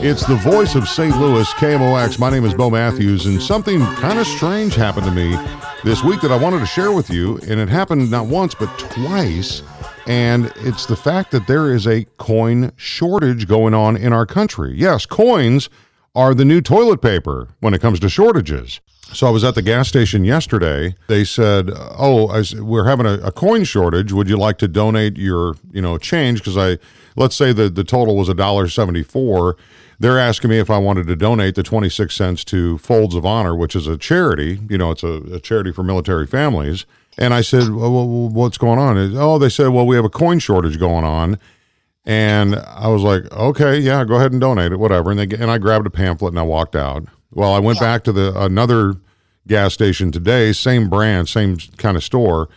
[0.00, 1.16] It's the voice of St.
[1.18, 2.18] Louis, KMOX.
[2.18, 5.36] My name is Bo Matthews, and something kind of strange happened to me
[5.82, 7.38] this week that I wanted to share with you.
[7.48, 9.62] And it happened not once, but twice.
[10.06, 14.72] And it's the fact that there is a coin shortage going on in our country.
[14.76, 15.68] Yes, coins
[16.14, 18.80] are the new toilet paper when it comes to shortages.
[19.12, 20.94] So I was at the gas station yesterday.
[21.06, 24.12] They said, "Oh, I, we're having a, a, coin shortage.
[24.12, 26.40] Would you like to donate your, you know, change?
[26.40, 26.78] Because I,
[27.16, 29.56] let's say the the total was a dollar seventy four.
[29.98, 33.24] They're asking me if I wanted to donate the twenty six cents to Folds of
[33.24, 34.60] Honor, which is a charity.
[34.68, 36.84] You know, it's a, a charity for military families.
[37.16, 38.96] And I said, well, what's going on?
[39.16, 41.36] oh, they said, well, we have a coin shortage going on.
[42.04, 45.10] And I was like, okay, yeah, go ahead and donate it, whatever.
[45.10, 47.04] And they and I grabbed a pamphlet and I walked out.
[47.30, 47.86] Well, I went yeah.
[47.86, 48.94] back to the another
[49.46, 52.48] gas station today, same brand, same kind of store.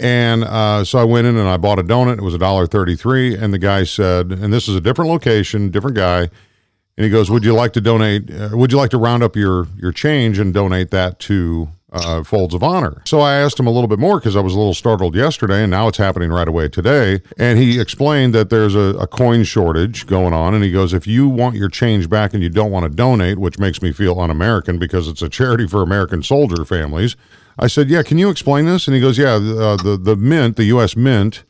[0.00, 2.18] And uh, so I went in and I bought a donut.
[2.18, 5.70] It was a dollar thirty-three, and the guy said, and this is a different location,
[5.70, 8.30] different guy, and he goes, "Would you like to donate?
[8.30, 12.22] Uh, would you like to round up your your change and donate that to uh,
[12.22, 13.02] Folds of Honor.
[13.04, 15.62] So I asked him a little bit more because I was a little startled yesterday,
[15.62, 17.20] and now it's happening right away today.
[17.36, 20.54] And he explained that there's a, a coin shortage going on.
[20.54, 23.38] And he goes, if you want your change back and you don't want to donate,
[23.38, 27.16] which makes me feel un American because it's a charity for American soldier families.
[27.58, 28.86] I said, yeah, can you explain this?
[28.86, 30.96] And he goes, yeah, uh, the, the Mint, the U.S.
[30.96, 31.44] Mint,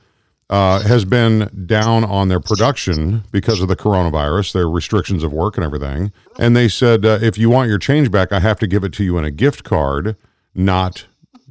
[0.48, 5.56] uh, has been down on their production because of the coronavirus, their restrictions of work
[5.56, 6.10] and everything.
[6.40, 8.92] And they said, uh, if you want your change back, I have to give it
[8.94, 10.16] to you in a gift card
[10.54, 11.06] not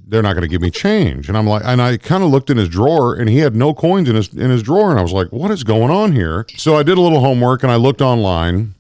[0.10, 1.30] they're not going to give me change.
[1.30, 3.76] And I'm like, and I kind of looked in his drawer and he had no
[3.76, 4.90] coins in his in his drawer.
[4.90, 6.46] And I was like, what is going on here?
[6.58, 8.74] So I did a little homework and I looked online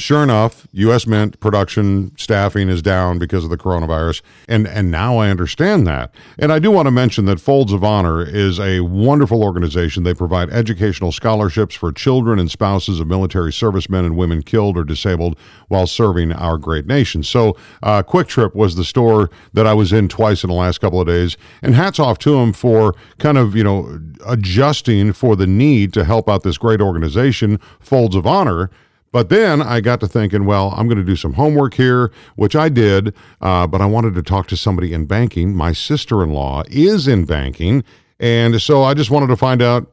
[0.00, 1.06] Sure enough, U.S.
[1.06, 6.14] Mint production staffing is down because of the coronavirus, and and now I understand that.
[6.38, 10.02] And I do want to mention that Folds of Honor is a wonderful organization.
[10.02, 14.84] They provide educational scholarships for children and spouses of military servicemen and women killed or
[14.84, 15.38] disabled
[15.68, 17.22] while serving our great nation.
[17.22, 20.78] So, uh, Kwik Trip was the store that I was in twice in the last
[20.80, 25.36] couple of days, and hats off to them for kind of you know adjusting for
[25.36, 28.70] the need to help out this great organization, Folds of Honor
[29.12, 32.54] but then I got to thinking, well, I'm going to do some homework here, which
[32.54, 35.54] I did, uh, but I wanted to talk to somebody in banking.
[35.54, 37.82] My sister in law is in banking.
[38.20, 39.88] And so I just wanted to find out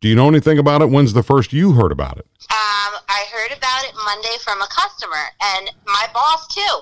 [0.00, 0.90] do you know anything about it?
[0.90, 2.26] When's the first you heard about it?
[2.50, 6.74] Um, I heard about it Monday from a customer and my boss, too.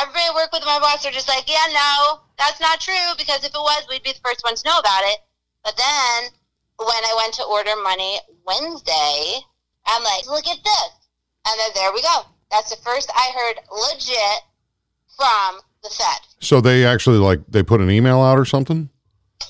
[0.00, 3.44] Everybody I work with my boss are just like, yeah, no, that's not true because
[3.44, 5.18] if it was, we'd be the first ones to know about it.
[5.62, 6.32] But then
[6.78, 9.44] when I went to order money Wednesday,
[9.84, 11.01] I'm like, look at this
[11.46, 12.22] and then there we go.
[12.50, 14.42] That's the first I heard legit
[15.16, 16.20] from the Fed.
[16.40, 18.88] So they actually like they put an email out or something?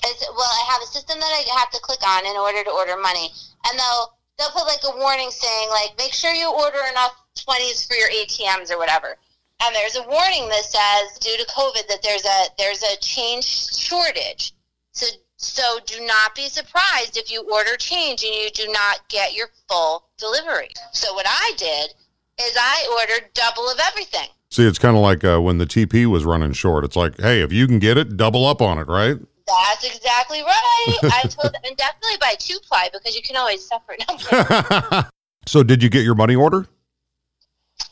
[0.05, 2.71] It's, well, I have a system that I have to click on in order to
[2.71, 3.31] order money,
[3.67, 7.87] and they'll they'll put like a warning saying like, make sure you order enough 20s
[7.87, 9.17] for your ATMs or whatever.
[9.65, 13.45] And there's a warning that says due to COVID that there's a there's a change
[13.45, 14.55] shortage.
[14.93, 15.07] So
[15.45, 19.49] so do not be surprised if you order change and you do not get your
[19.69, 20.69] full delivery.
[20.93, 21.95] So what I did
[22.41, 24.29] is I ordered double of everything.
[24.51, 26.85] See, it's kind of like uh, when the TP was running short.
[26.85, 29.17] It's like, hey, if you can get it, double up on it, right?
[29.47, 30.99] That's exactly right.
[31.05, 34.05] I told them, and definitely buy two ply because you can always separate
[34.93, 35.05] them.
[35.47, 36.67] so, did you get your money order?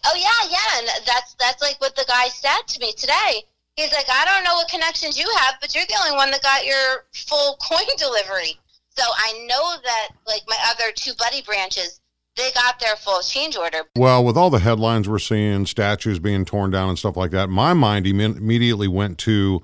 [0.05, 3.43] Oh yeah, yeah, and that's that's like what the guy said to me today.
[3.81, 6.43] He's like, I don't know what connections you have, but you're the only one that
[6.43, 8.59] got your full coin delivery.
[8.91, 12.01] So I know that like my other two buddy branches,
[12.37, 13.85] they got their full change order.
[13.97, 17.49] Well, with all the headlines we're seeing, statues being torn down and stuff like that,
[17.49, 19.63] my mind imme- immediately went to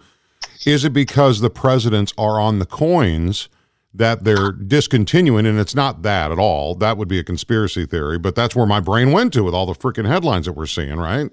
[0.65, 3.51] is it because the presidents are on the coins
[3.93, 5.45] that they're discontinuing?
[5.45, 6.75] And it's not that at all.
[6.75, 9.67] That would be a conspiracy theory, but that's where my brain went to with all
[9.67, 11.31] the freaking headlines that we're seeing, right?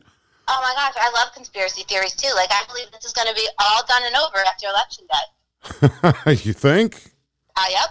[0.48, 2.32] Oh my gosh, I love conspiracy theories too.
[2.36, 6.44] Like I believe this is going to be all done and over after election day.
[6.44, 7.12] you think?
[7.56, 7.90] Uh, yep.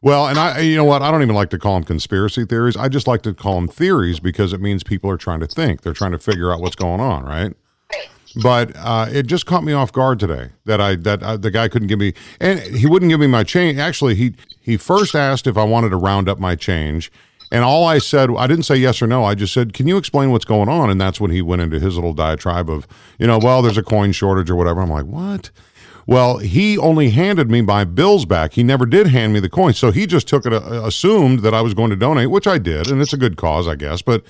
[0.00, 1.00] Well, and I, you know what?
[1.00, 2.76] I don't even like to call them conspiracy theories.
[2.76, 5.80] I just like to call them theories because it means people are trying to think.
[5.80, 7.54] They're trying to figure out what's going on, right?
[7.90, 8.08] Right.
[8.42, 11.68] But uh, it just caught me off guard today that I that uh, the guy
[11.68, 13.78] couldn't give me, and he wouldn't give me my change.
[13.78, 17.10] Actually, he he first asked if I wanted to round up my change,
[17.54, 19.24] and all I said, I didn't say yes or no.
[19.24, 21.78] I just said, "Can you explain what's going on?" And that's when he went into
[21.78, 24.80] his little diatribe of, you know, well, there's a coin shortage or whatever.
[24.80, 25.52] I'm like, what?
[26.04, 28.54] Well, he only handed me my bills back.
[28.54, 29.72] He never did hand me the coin.
[29.72, 32.58] So he just took it, uh, assumed that I was going to donate, which I
[32.58, 34.02] did, and it's a good cause, I guess.
[34.02, 34.24] But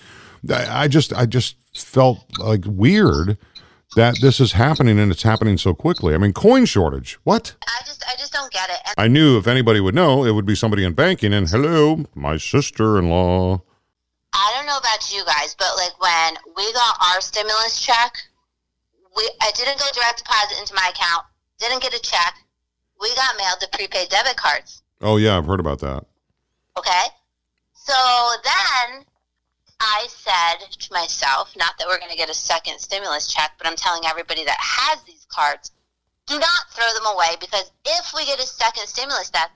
[0.51, 3.39] I I just, I just felt like weird
[3.97, 6.15] that this is happening and it's happening so quickly.
[6.15, 7.19] I mean, coin shortage.
[7.25, 7.55] What?
[7.67, 8.79] I just I just don't get it.
[8.87, 11.33] And I knew if anybody would know, it would be somebody in banking.
[11.33, 13.63] And hello, my sister-in-law.
[14.33, 18.17] I don't know about you guys, but like when we got our stimulus check,
[19.17, 21.25] we I didn't go direct deposit into my account,
[21.59, 22.35] didn't get a check.
[23.01, 24.83] We got mailed the prepaid debit cards.
[25.01, 26.05] Oh yeah, I've heard about that.
[26.77, 27.05] Okay?
[27.75, 27.93] So
[28.43, 28.54] then
[30.05, 33.67] I said to myself, not that we're going to get a second stimulus check, but
[33.67, 35.71] I'm telling everybody that has these cards,
[36.27, 39.51] do not throw them away because if we get a second stimulus check,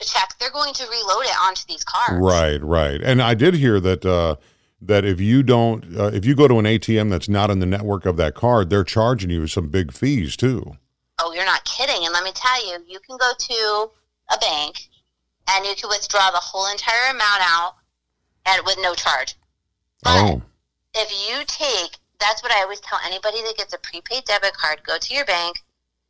[0.00, 2.22] check they're going to reload it onto these cards.
[2.22, 3.00] Right, right.
[3.02, 4.36] And I did hear that uh,
[4.82, 7.66] that if you don't, uh, if you go to an ATM that's not in the
[7.66, 10.76] network of that card, they're charging you some big fees too.
[11.18, 12.04] Oh, you're not kidding.
[12.04, 13.90] And let me tell you, you can go to
[14.34, 14.88] a bank
[15.48, 17.76] and you can withdraw the whole entire amount out
[18.44, 19.36] and with no charge.
[20.04, 20.42] But Oh,
[20.94, 24.82] if you take, that's what I always tell anybody that gets a prepaid debit card,
[24.84, 25.56] go to your bank,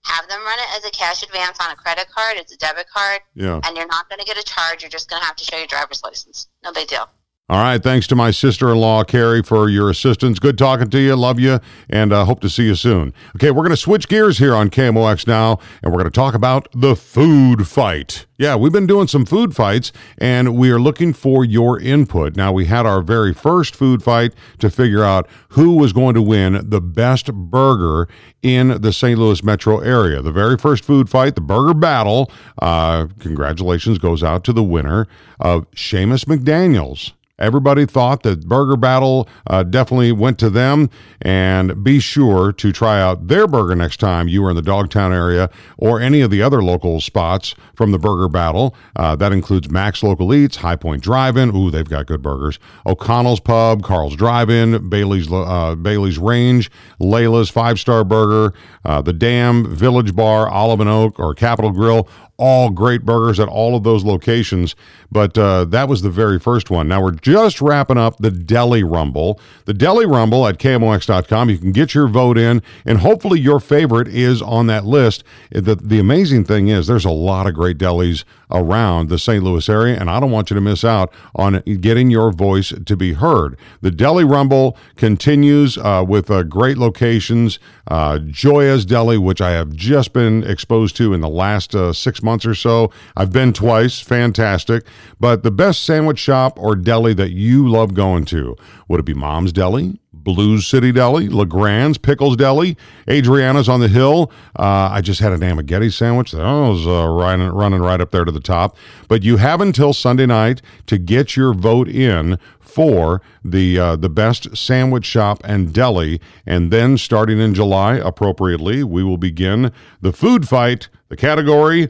[0.05, 2.87] have them run it as a cash advance on a credit card, it's a debit
[2.93, 3.61] card, yeah.
[3.65, 4.83] and you're not going to get a charge.
[4.83, 6.49] You're just going to have to show your driver's license.
[6.63, 7.09] No big deal.
[7.51, 7.83] All right.
[7.83, 10.39] Thanks to my sister-in-law Carrie for your assistance.
[10.39, 11.15] Good talking to you.
[11.15, 13.13] Love you, and uh, hope to see you soon.
[13.37, 16.33] Okay, we're going to switch gears here on KMOX now, and we're going to talk
[16.33, 18.25] about the food fight.
[18.39, 22.35] Yeah, we've been doing some food fights, and we are looking for your input.
[22.35, 26.23] Now, we had our very first food fight to figure out who was going to
[26.23, 28.09] win the best burger
[28.41, 29.19] in the St.
[29.19, 30.23] Louis metro area.
[30.23, 32.33] The very first food fight, the burger battle.
[32.63, 35.07] Uh, congratulations goes out to the winner
[35.41, 37.13] of Seamus McDaniels.
[37.39, 40.89] Everybody thought that Burger Battle uh, definitely went to them.
[41.21, 45.13] And be sure to try out their burger next time you are in the Dogtown
[45.13, 48.77] area or any of the other local spots from the Burger Battle.
[48.95, 51.55] Uh, that includes Mac's Local Eats, High Point Drive-In.
[51.57, 52.59] Ooh, they've got good burgers.
[52.87, 56.71] O'Connell's Pub, Carl's Drive-In, Bailey's uh, Bailey's Range,
[57.01, 62.09] Layla's Five Star Burger, uh, the Dam, Village Bar, Olive and Oak, or Capitol Grill
[62.37, 64.75] all great burgers at all of those locations.
[65.11, 66.89] But uh, that was the very first one.
[66.89, 69.41] Now we're just wrapping up the Deli Rumble.
[69.67, 71.51] The Deli Rumble at KMOX.com.
[71.51, 75.23] You can get your vote in, and hopefully your favorite is on that list.
[75.51, 79.43] The, the amazing thing is, there's a lot of great delis around the St.
[79.43, 82.97] Louis area, and I don't want you to miss out on getting your voice to
[82.97, 83.57] be heard.
[83.81, 87.59] The Deli Rumble continues uh, with uh, great locations.
[87.89, 92.23] Uh, Gioia's Deli, which I have just been exposed to in the last uh, six
[92.23, 92.91] months or so.
[93.17, 94.85] I've been twice, fantastic.
[95.21, 98.57] But the best sandwich shop or deli that you love going to
[98.89, 99.99] would it be Mom's Deli?
[100.25, 102.77] Blues City Deli, LeGrand's, Pickles Deli,
[103.09, 104.33] Adriana's on the Hill.
[104.59, 106.33] Uh, I just had an Amighetti sandwich.
[106.33, 108.77] That was uh, running, running right up there to the top.
[109.09, 112.39] But you have until Sunday night to get your vote in
[112.75, 118.83] for the uh, the best sandwich shop and deli, and then starting in July, appropriately,
[118.83, 119.71] we will begin
[120.01, 120.89] the food fight.
[121.09, 121.89] The category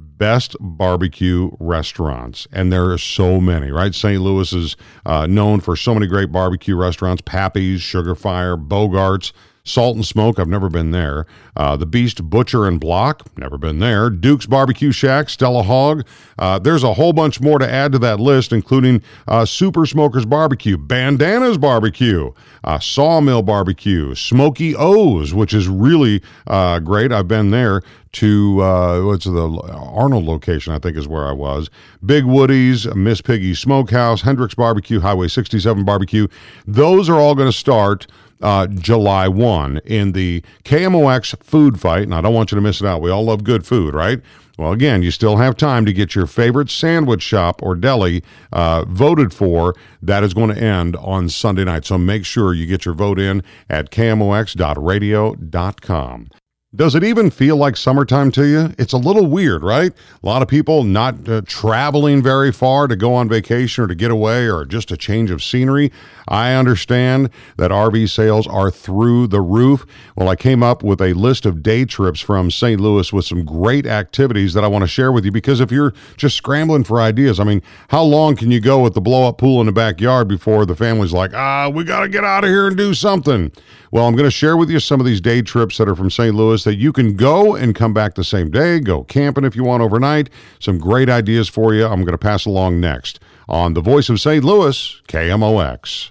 [0.00, 3.94] best barbecue restaurants, and there are so many, right?
[3.94, 4.20] St.
[4.20, 4.76] Louis is
[5.06, 9.32] uh, known for so many great barbecue restaurants Pappy's, Sugar Fire, Bogart's.
[9.64, 11.26] Salt and Smoke, I've never been there.
[11.56, 14.08] Uh, the Beast Butcher and Block, never been there.
[14.08, 16.06] Duke's Barbecue Shack, Stellar Hog.
[16.38, 20.24] Uh, there's a whole bunch more to add to that list, including uh, Super Smokers
[20.24, 22.32] Barbecue, Bandanas Barbecue,
[22.64, 27.12] uh, Sawmill Barbecue, Smoky O's, which is really uh, great.
[27.12, 27.82] I've been there
[28.12, 31.70] to uh, what's the Arnold location, I think is where I was.
[32.04, 36.26] Big Woody's, Miss Piggy's Smokehouse, Hendricks Barbecue, Highway 67 Barbecue.
[36.66, 38.06] Those are all going to start
[38.40, 42.02] uh, July 1 in the KMOX food fight.
[42.02, 43.02] And I don't want you to miss it out.
[43.02, 44.20] We all love good food, right?
[44.58, 48.22] Well, again, you still have time to get your favorite sandwich shop or deli
[48.52, 49.74] uh, voted for.
[50.02, 51.86] That is going to end on Sunday night.
[51.86, 56.30] So make sure you get your vote in at kmox.radio.com.
[56.72, 58.72] Does it even feel like summertime to you?
[58.78, 59.92] It's a little weird, right?
[60.22, 63.94] A lot of people not uh, traveling very far to go on vacation or to
[63.96, 65.90] get away or just a change of scenery.
[66.28, 69.84] I understand that RV sales are through the roof.
[70.14, 72.80] Well, I came up with a list of day trips from St.
[72.80, 75.92] Louis with some great activities that I want to share with you because if you're
[76.16, 79.38] just scrambling for ideas, I mean, how long can you go with the blow up
[79.38, 82.50] pool in the backyard before the family's like, ah, we got to get out of
[82.50, 83.50] here and do something?
[83.90, 86.10] Well, I'm going to share with you some of these day trips that are from
[86.10, 86.32] St.
[86.32, 89.64] Louis that you can go and come back the same day, go camping if you
[89.64, 90.30] want overnight.
[90.58, 91.86] Some great ideas for you.
[91.86, 94.44] I'm going to pass along next on the voice of St.
[94.44, 96.10] Louis, KMOX.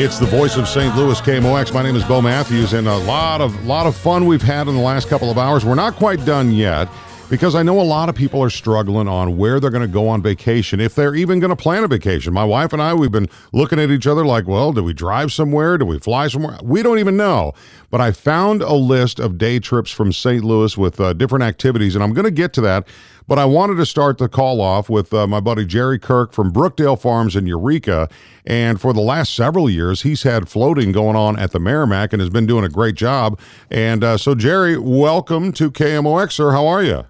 [0.00, 0.94] It's the voice of St.
[0.94, 1.74] Louis KMOX.
[1.74, 4.76] My name is Bo Matthews, and a lot of lot of fun we've had in
[4.76, 5.64] the last couple of hours.
[5.64, 6.88] We're not quite done yet
[7.30, 10.08] because I know a lot of people are struggling on where they're going to go
[10.08, 12.32] on vacation, if they're even going to plan a vacation.
[12.32, 15.32] My wife and I, we've been looking at each other like, well, do we drive
[15.32, 15.76] somewhere?
[15.76, 16.58] Do we fly somewhere?
[16.62, 17.52] We don't even know.
[17.90, 20.42] But I found a list of day trips from St.
[20.42, 22.88] Louis with uh, different activities, and I'm going to get to that.
[23.26, 26.50] But I wanted to start the call off with uh, my buddy Jerry Kirk from
[26.50, 28.08] Brookdale Farms in Eureka.
[28.46, 32.20] And for the last several years, he's had floating going on at the Meramec and
[32.20, 33.38] has been doing a great job.
[33.70, 36.52] And uh, so, Jerry, welcome to KMOX, sir.
[36.52, 37.04] How are you?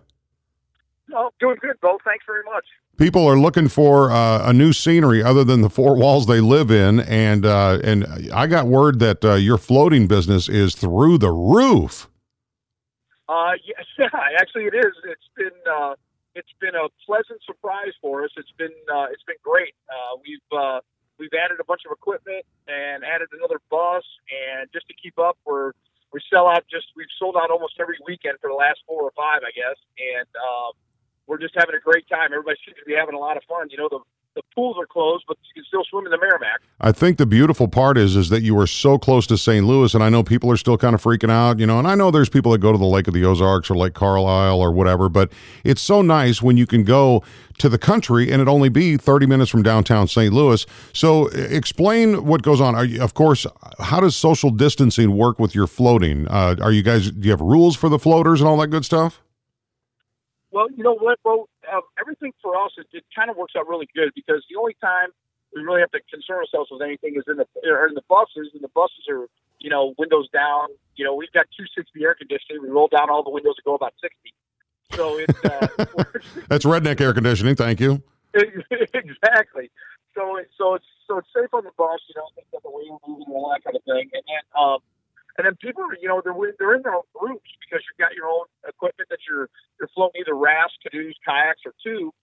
[1.14, 1.98] Oh, doing good, Bo.
[2.04, 2.64] Thanks very much.
[2.96, 6.70] People are looking for uh, a new scenery other than the four walls they live
[6.70, 11.30] in, and uh, and I got word that uh, your floating business is through the
[11.30, 12.08] roof.
[13.28, 13.84] Uh, yes,
[14.40, 14.92] actually, it is.
[15.04, 15.94] It's been uh,
[16.34, 18.30] it's been a pleasant surprise for us.
[18.36, 19.74] It's been uh, it's been great.
[19.88, 20.80] Uh, we've uh,
[21.18, 25.38] we've added a bunch of equipment and added another bus, and just to keep up,
[25.46, 25.72] we're
[26.12, 29.12] we sell out just we've sold out almost every weekend for the last four or
[29.16, 30.72] five, I guess, and um,
[31.28, 32.32] we're just having a great time.
[32.32, 33.68] Everybody seems to be having a lot of fun.
[33.70, 34.00] You know, the
[34.38, 36.58] the pools are closed, but you can still swim in the Meramec.
[36.80, 39.66] I think the beautiful part is is that you are so close to St.
[39.66, 41.78] Louis, and I know people are still kind of freaking out, you know.
[41.78, 43.94] And I know there's people that go to the Lake of the Ozarks or Lake
[43.94, 45.32] Carlyle or whatever, but
[45.64, 47.24] it's so nice when you can go
[47.58, 50.32] to the country and it only be 30 minutes from downtown St.
[50.32, 50.64] Louis.
[50.92, 52.88] So explain what goes on.
[52.88, 53.44] You, of course,
[53.80, 56.28] how does social distancing work with your floating?
[56.28, 58.84] Uh, are you guys do you have rules for the floaters and all that good
[58.84, 59.20] stuff?
[60.50, 61.48] Well, you know what, Bo?
[61.70, 64.76] Uh, everything for us, it, it kind of works out really good because the only
[64.80, 65.08] time
[65.54, 68.50] we really have to concern ourselves with anything is in the or in the buses,
[68.54, 69.26] and the buses are
[69.58, 70.68] you know windows down.
[70.96, 72.62] You know, we've got 260 air conditioning.
[72.62, 74.16] We roll down all the windows to go about 60.
[74.94, 75.68] So it's uh,
[76.48, 77.56] that's redneck air conditioning.
[77.56, 78.02] Thank you.
[78.34, 79.70] exactly.
[80.14, 82.00] So it's so it's so it's safe on the bus.
[82.08, 84.10] You know, things like the way you're moving and all that kind of thing.
[84.12, 84.78] And then um,
[85.38, 88.12] and then people, are, you know, they're they're in their own groups because you've got
[88.18, 92.18] your own equipment that you're you're floating either rafts, canoes, kayaks, or tubes.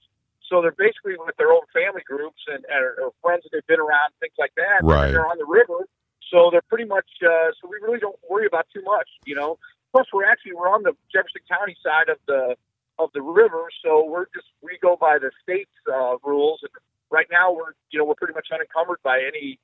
[0.52, 3.80] So they're basically with their own family groups and or, or friends that they've been
[3.80, 4.84] around, things like that.
[4.84, 5.10] Right.
[5.10, 5.88] They're on the river,
[6.30, 7.08] so they're pretty much.
[7.24, 9.58] Uh, so we really don't worry about too much, you know.
[9.96, 12.60] Plus, we're actually we're on the Jefferson County side of the
[13.00, 16.60] of the river, so we're just we go by the state's uh, rules.
[16.64, 16.72] And
[17.10, 19.58] right now, we're you know we're pretty much unencumbered by any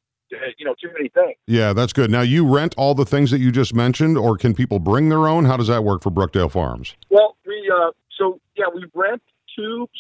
[0.57, 1.37] you know too many things.
[1.47, 2.09] Yeah, that's good.
[2.11, 5.27] Now you rent all the things that you just mentioned, or can people bring their
[5.27, 5.45] own?
[5.45, 6.95] How does that work for Brookdale Farms?
[7.09, 9.21] Well, we uh, so yeah, we rent
[9.55, 9.99] tubes,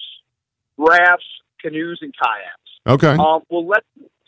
[0.77, 1.25] rafts,
[1.61, 2.61] canoes, and kayaks.
[2.87, 3.21] Okay.
[3.21, 3.83] Um, we'll let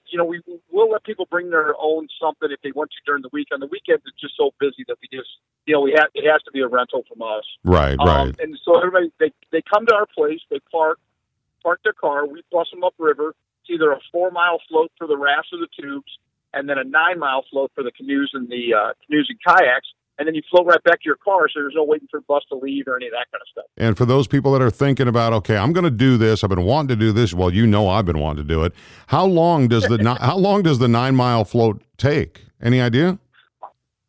[0.08, 3.22] you know we will let people bring their own something if they want to during
[3.22, 3.48] the week.
[3.54, 5.30] On the weekends, it's just so busy that we just
[5.66, 7.44] you know we have it has to be a rental from us.
[7.64, 8.36] Right, um, right.
[8.40, 11.00] And so everybody they they come to our place, they park
[11.64, 15.18] park their car, we bus them upriver it's either a four mile float for the
[15.18, 16.11] rafts or the tubes,
[16.53, 19.88] and then a nine mile float for the canoes and the uh, canoes and kayaks.
[20.19, 22.26] And then you float right back to your car, so there's no waiting for the
[22.27, 23.65] bus to leave or any of that kind of stuff.
[23.77, 26.44] And for those people that are thinking about, okay, I'm going to do this.
[26.44, 27.34] I've been wanting to do this.
[27.34, 28.73] Well, you know, I've been wanting to do it.
[29.07, 32.45] How long does the how long does the nine mile float take?
[32.61, 33.18] Any idea?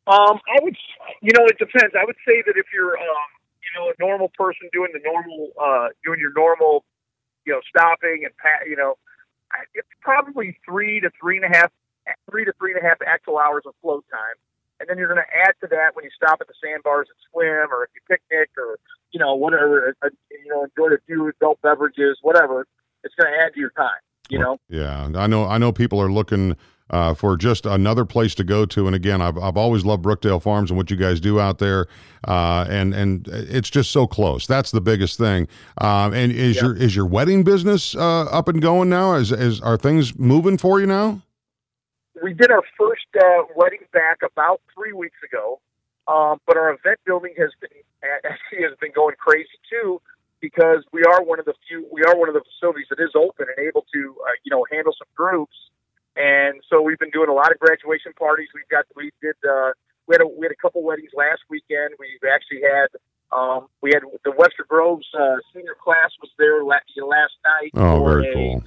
[0.06, 0.76] Um, I would
[1.22, 1.94] You know, it depends.
[1.98, 3.28] I would say that if you're, um,
[3.64, 6.85] you know, a normal person doing the normal, uh, doing your normal,
[7.47, 8.97] you know, stopping and pat, you know,
[9.74, 11.70] it's probably three to three and a half,
[12.31, 14.36] three to three and a half actual hours of float time.
[14.81, 17.16] And then you're going to add to that when you stop at the sandbars and
[17.31, 18.78] swim, or if you picnic, or
[19.12, 22.66] you know whatever, uh, you know enjoy a few adult beverages, whatever.
[23.05, 24.01] It's going to add to your time.
[24.28, 24.59] You know.
[24.68, 25.47] Yeah, I know.
[25.47, 26.56] I know people are looking
[26.90, 28.86] uh, for just another place to go to.
[28.86, 31.86] And again, I've, I've always loved Brookdale Farms and what you guys do out there.
[32.27, 34.47] Uh, and and it's just so close.
[34.47, 35.48] That's the biggest thing.
[35.78, 39.15] Um, and is your is your wedding business uh, up and going now?
[39.15, 41.20] Is, is are things moving for you now?
[42.23, 45.61] We did our first uh, wedding back about three weeks ago,
[46.09, 47.70] um, but our event building has been
[48.24, 50.01] actually has been going crazy too
[50.40, 53.11] because we are one of the few we are one of the facilities that is
[53.15, 55.56] open and able to uh, you know handle some groups
[56.16, 58.49] and so we've been doing a lot of graduation parties.
[58.55, 59.73] We've got we did uh,
[60.07, 61.95] we had a we had a couple weddings last weekend.
[61.99, 62.89] We've actually had
[63.32, 67.73] um, we had the Webster Groves uh, senior class was there last, last night.
[67.74, 68.62] Oh, very a, cool.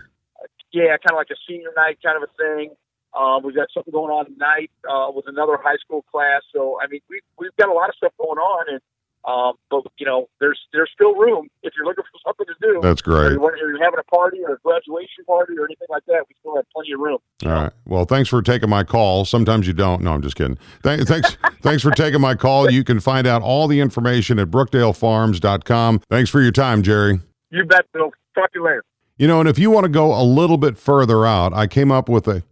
[0.74, 2.76] Yeah, kind of like a senior night kind of a thing.
[3.18, 6.42] Um, we've got something going on tonight uh, with another high school class.
[6.54, 8.82] So I mean, we we've got a lot of stuff going on, and
[9.28, 12.80] um, but you know, there's there's still room if you're looking for something to do.
[12.82, 13.38] That's great.
[13.38, 16.56] Or you're having a party or a graduation party or anything like that, we still
[16.56, 17.18] have plenty of room.
[17.46, 17.72] All right.
[17.86, 19.26] Well, thanks for taking my call.
[19.26, 20.02] Sometimes you don't.
[20.02, 20.58] No, I'm just kidding.
[20.84, 21.38] Th- thanks.
[21.62, 22.72] thanks for taking my call.
[22.72, 26.02] You can find out all the information at brookdalefarms.com.
[26.10, 27.20] Thanks for your time, Jerry.
[27.50, 28.12] You bet, Bill.
[28.34, 28.84] Talk to you later.
[29.18, 31.92] You know, and if you want to go a little bit further out, I came
[31.92, 32.44] up with a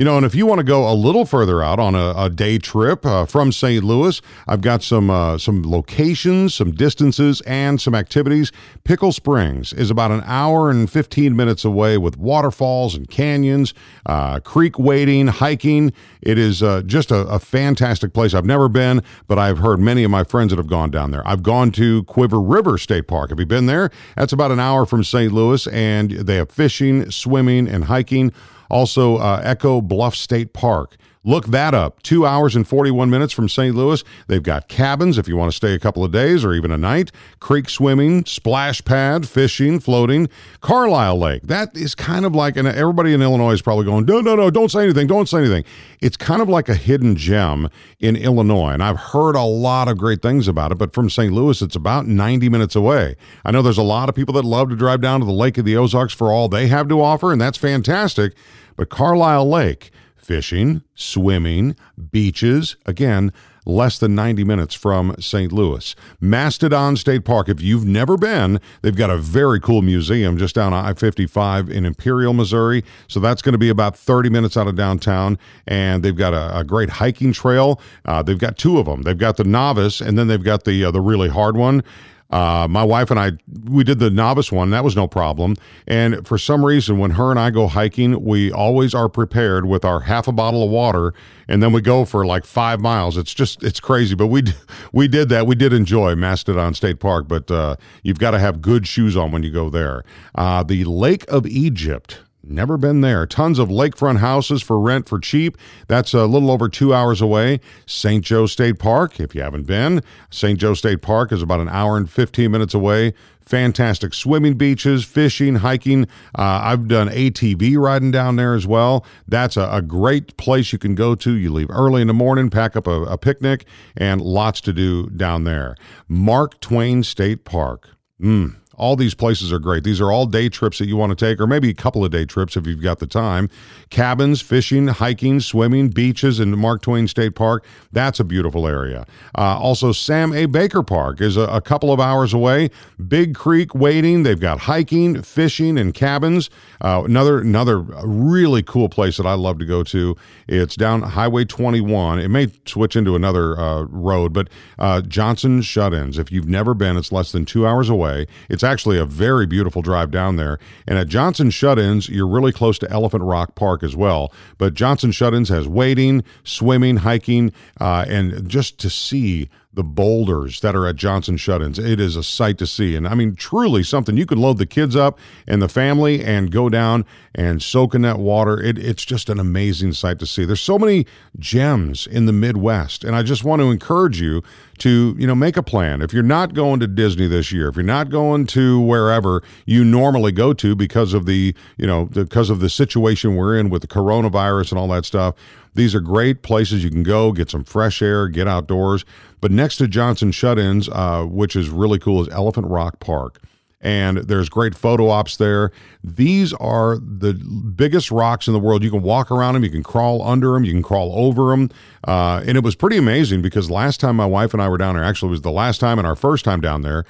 [0.00, 2.30] you know, and if you want to go a little further out on a, a
[2.30, 3.84] day trip uh, from St.
[3.84, 8.50] Louis, I've got some uh, some locations, some distances, and some activities.
[8.84, 13.74] Pickle Springs is about an hour and 15 minutes away with waterfalls and canyons,
[14.06, 15.92] uh, creek wading, hiking.
[16.22, 18.32] It is uh, just a, a, fantastic place.
[18.32, 21.26] I've never been, but I've heard many of my friends that have gone down there.
[21.28, 23.28] I've gone to Cuivre River State Park.
[23.28, 23.90] Have you been there?
[24.16, 25.30] That's about an hour from St.
[25.30, 28.32] Louis, and they have fishing, swimming, and hiking.
[28.70, 30.96] Also, uh, Echo Bluff State Park.
[31.22, 32.02] Look that up.
[32.02, 33.76] Two hours and 41 minutes from St.
[33.76, 34.02] Louis.
[34.26, 36.78] They've got cabins if you want to stay a couple of days or even a
[36.78, 40.30] night, creek swimming, splash pad, fishing, floating.
[40.62, 41.42] Carlyle Lake.
[41.42, 44.50] That is kind of like, and everybody in Illinois is probably going, no, no, no,
[44.50, 45.64] don't say anything, don't say anything.
[46.00, 47.68] It's kind of like a hidden gem
[47.98, 48.70] in Illinois.
[48.70, 51.34] And I've heard a lot of great things about it, but from St.
[51.34, 53.14] Louis, it's about 90 minutes away.
[53.44, 55.58] I know there's a lot of people that love to drive down to the Lake
[55.58, 58.32] of the Ozarks for all they have to offer, and that's fantastic.
[58.76, 59.90] But Carlyle Lake,
[60.30, 61.74] fishing, swimming,
[62.12, 63.32] beaches, again,
[63.66, 65.50] less than 90 minutes from St.
[65.50, 65.96] Louis.
[66.20, 70.72] Mastodon State Park, if you've never been, they've got a very cool museum just down
[70.72, 72.84] I 55 in Imperial, Missouri.
[73.08, 75.36] So that's going to be about 30 minutes out of downtown.
[75.66, 77.80] And they've got a, a great hiking trail.
[78.04, 79.02] Uh, they've got two of them.
[79.02, 81.82] They've got the novice, and then they've got the, uh, the really hard one.
[82.30, 83.32] Uh, my wife and I,
[83.68, 84.70] we did the novice one.
[84.70, 85.56] That was no problem.
[85.86, 89.84] And for some reason, when her and I go hiking, we always are prepared with
[89.84, 91.12] our half a bottle of water,
[91.48, 93.16] and then we go for like five miles.
[93.16, 94.44] It's just it's crazy, but we
[94.92, 95.46] we did that.
[95.46, 99.32] We did enjoy Mastodon State Park, but uh, you've got to have good shoes on
[99.32, 100.04] when you go there.
[100.34, 103.26] Uh, the Lake of Egypt Never been there.
[103.26, 105.58] Tons of lakefront houses for rent for cheap.
[105.88, 107.60] That's a little over two hours away.
[107.84, 108.24] St.
[108.24, 110.58] Joe State Park, if you haven't been, St.
[110.58, 113.12] Joe State Park is about an hour and 15 minutes away.
[113.40, 116.04] Fantastic swimming beaches, fishing, hiking.
[116.38, 119.04] Uh, I've done ATV riding down there as well.
[119.28, 121.32] That's a, a, great place you can go to.
[121.32, 125.10] You leave early in the morning, pack up a, a picnic, and lots to do
[125.10, 125.74] down there.
[126.08, 127.88] Mark Twain State Park.
[128.20, 129.84] Mm, all these places are great.
[129.84, 132.10] These are all day trips that you want to take, or maybe a couple of
[132.10, 133.50] day trips if you've got the time.
[133.90, 137.64] Cabins, fishing, hiking, swimming, beaches in Mark Twain State Park.
[137.92, 139.06] That's a beautiful area.
[139.36, 140.46] Uh, also, Sam A.
[140.46, 142.70] Baker Park is a, a couple of hours away.
[143.06, 144.22] Big Creek wading.
[144.22, 146.48] They've got hiking, fishing, and cabins.
[146.80, 150.16] Uh, another another really cool place that I love to go to.
[150.48, 152.18] It's down Highway 21.
[152.18, 154.48] It may switch into another uh, road, but
[154.78, 156.16] uh, Johnson Shut-ins.
[156.16, 158.26] If you've never been, it's less than two hours away.
[158.48, 160.58] It's actually a very beautiful drive down there.
[160.86, 164.32] And at Johnson Shut-ins, you're really close to Elephant Rock Park as well.
[164.58, 170.74] But Johnson Shut-ins has wading, swimming, hiking, uh, and just to see the boulders that
[170.74, 171.78] are at Johnson Shut-ins.
[171.78, 172.96] It is a sight to see.
[172.96, 176.50] And I mean, truly something you can load the kids up and the family and
[176.50, 177.04] go down
[177.36, 178.60] and soak in that water.
[178.60, 180.44] It, it's just an amazing sight to see.
[180.44, 181.06] There's so many
[181.38, 183.04] gems in the Midwest.
[183.04, 184.42] And I just want to encourage you
[184.78, 186.02] to, you know, make a plan.
[186.02, 189.84] If you're not going to Disney this year, if you're not going to wherever you
[189.84, 193.82] normally go to because of the, you know, because of the situation we're in with
[193.82, 195.36] the coronavirus and all that stuff,
[195.74, 199.04] These are great places you can go, get some fresh air, get outdoors.
[199.40, 203.40] But next to Johnson Shut Ins, uh, which is really cool, is Elephant Rock Park
[203.80, 205.72] and there's great photo ops there.
[206.04, 208.82] These are the biggest rocks in the world.
[208.82, 211.70] You can walk around them, you can crawl under them, you can crawl over them.
[212.06, 214.96] Uh, and it was pretty amazing because last time my wife and I were down
[214.96, 217.04] there, actually, it was the last time and our first time down there.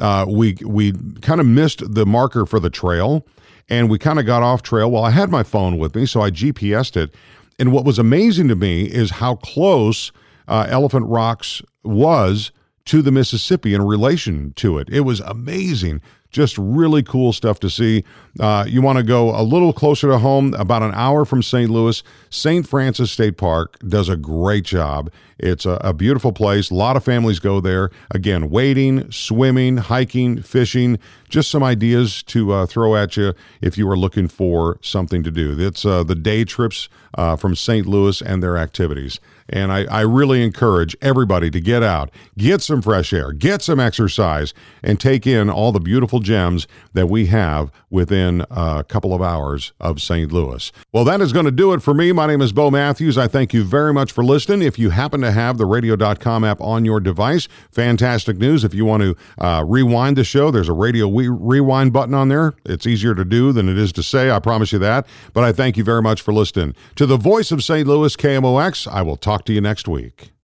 [0.00, 3.24] Uh, we we kind of missed the marker for the trail,
[3.68, 4.90] and we kind of got off trail.
[4.90, 7.14] Well, I had my phone with me, so I GPSed it.
[7.58, 10.12] And what was amazing to me is how close
[10.48, 12.50] uh, Elephant Rocks was
[12.86, 14.88] to the Mississippi in relation to it.
[14.90, 16.02] It was amazing.
[16.34, 18.02] Just really cool stuff to see.
[18.40, 21.70] Uh, you want to go a little closer to home, about an hour from St.
[21.70, 22.02] Louis.
[22.28, 22.66] St.
[22.66, 25.12] Francis State Park does a great job.
[25.38, 26.70] It's a, a beautiful place.
[26.70, 27.90] A lot of families go there.
[28.10, 30.98] Again, wading, swimming, hiking, fishing.
[31.28, 35.30] Just some ideas to uh, throw at you if you are looking for something to
[35.30, 35.56] do.
[35.56, 37.86] It's uh, the day trips uh, from St.
[37.86, 39.20] Louis and their activities.
[39.48, 43.78] And I, I really encourage everybody to get out, get some fresh air, get some
[43.78, 49.22] exercise, and take in all the beautiful gems that we have within a couple of
[49.22, 50.32] hours of St.
[50.32, 50.72] Louis.
[50.92, 52.10] Well, that is going to do it for me.
[52.10, 53.16] My name is Bo Matthews.
[53.16, 54.62] I thank you very much for listening.
[54.62, 58.64] If you happen to have the radio.com app on your device, fantastic news.
[58.64, 62.28] If you want to uh, rewind the show, there's a radio we- rewind button on
[62.28, 62.54] there.
[62.64, 64.30] It's easier to do than it is to say.
[64.30, 65.06] I promise you that.
[65.32, 66.74] But I thank you very much for listening.
[66.96, 67.86] To the voice of St.
[67.86, 70.33] Louis, KMOX, I will talk to you next week.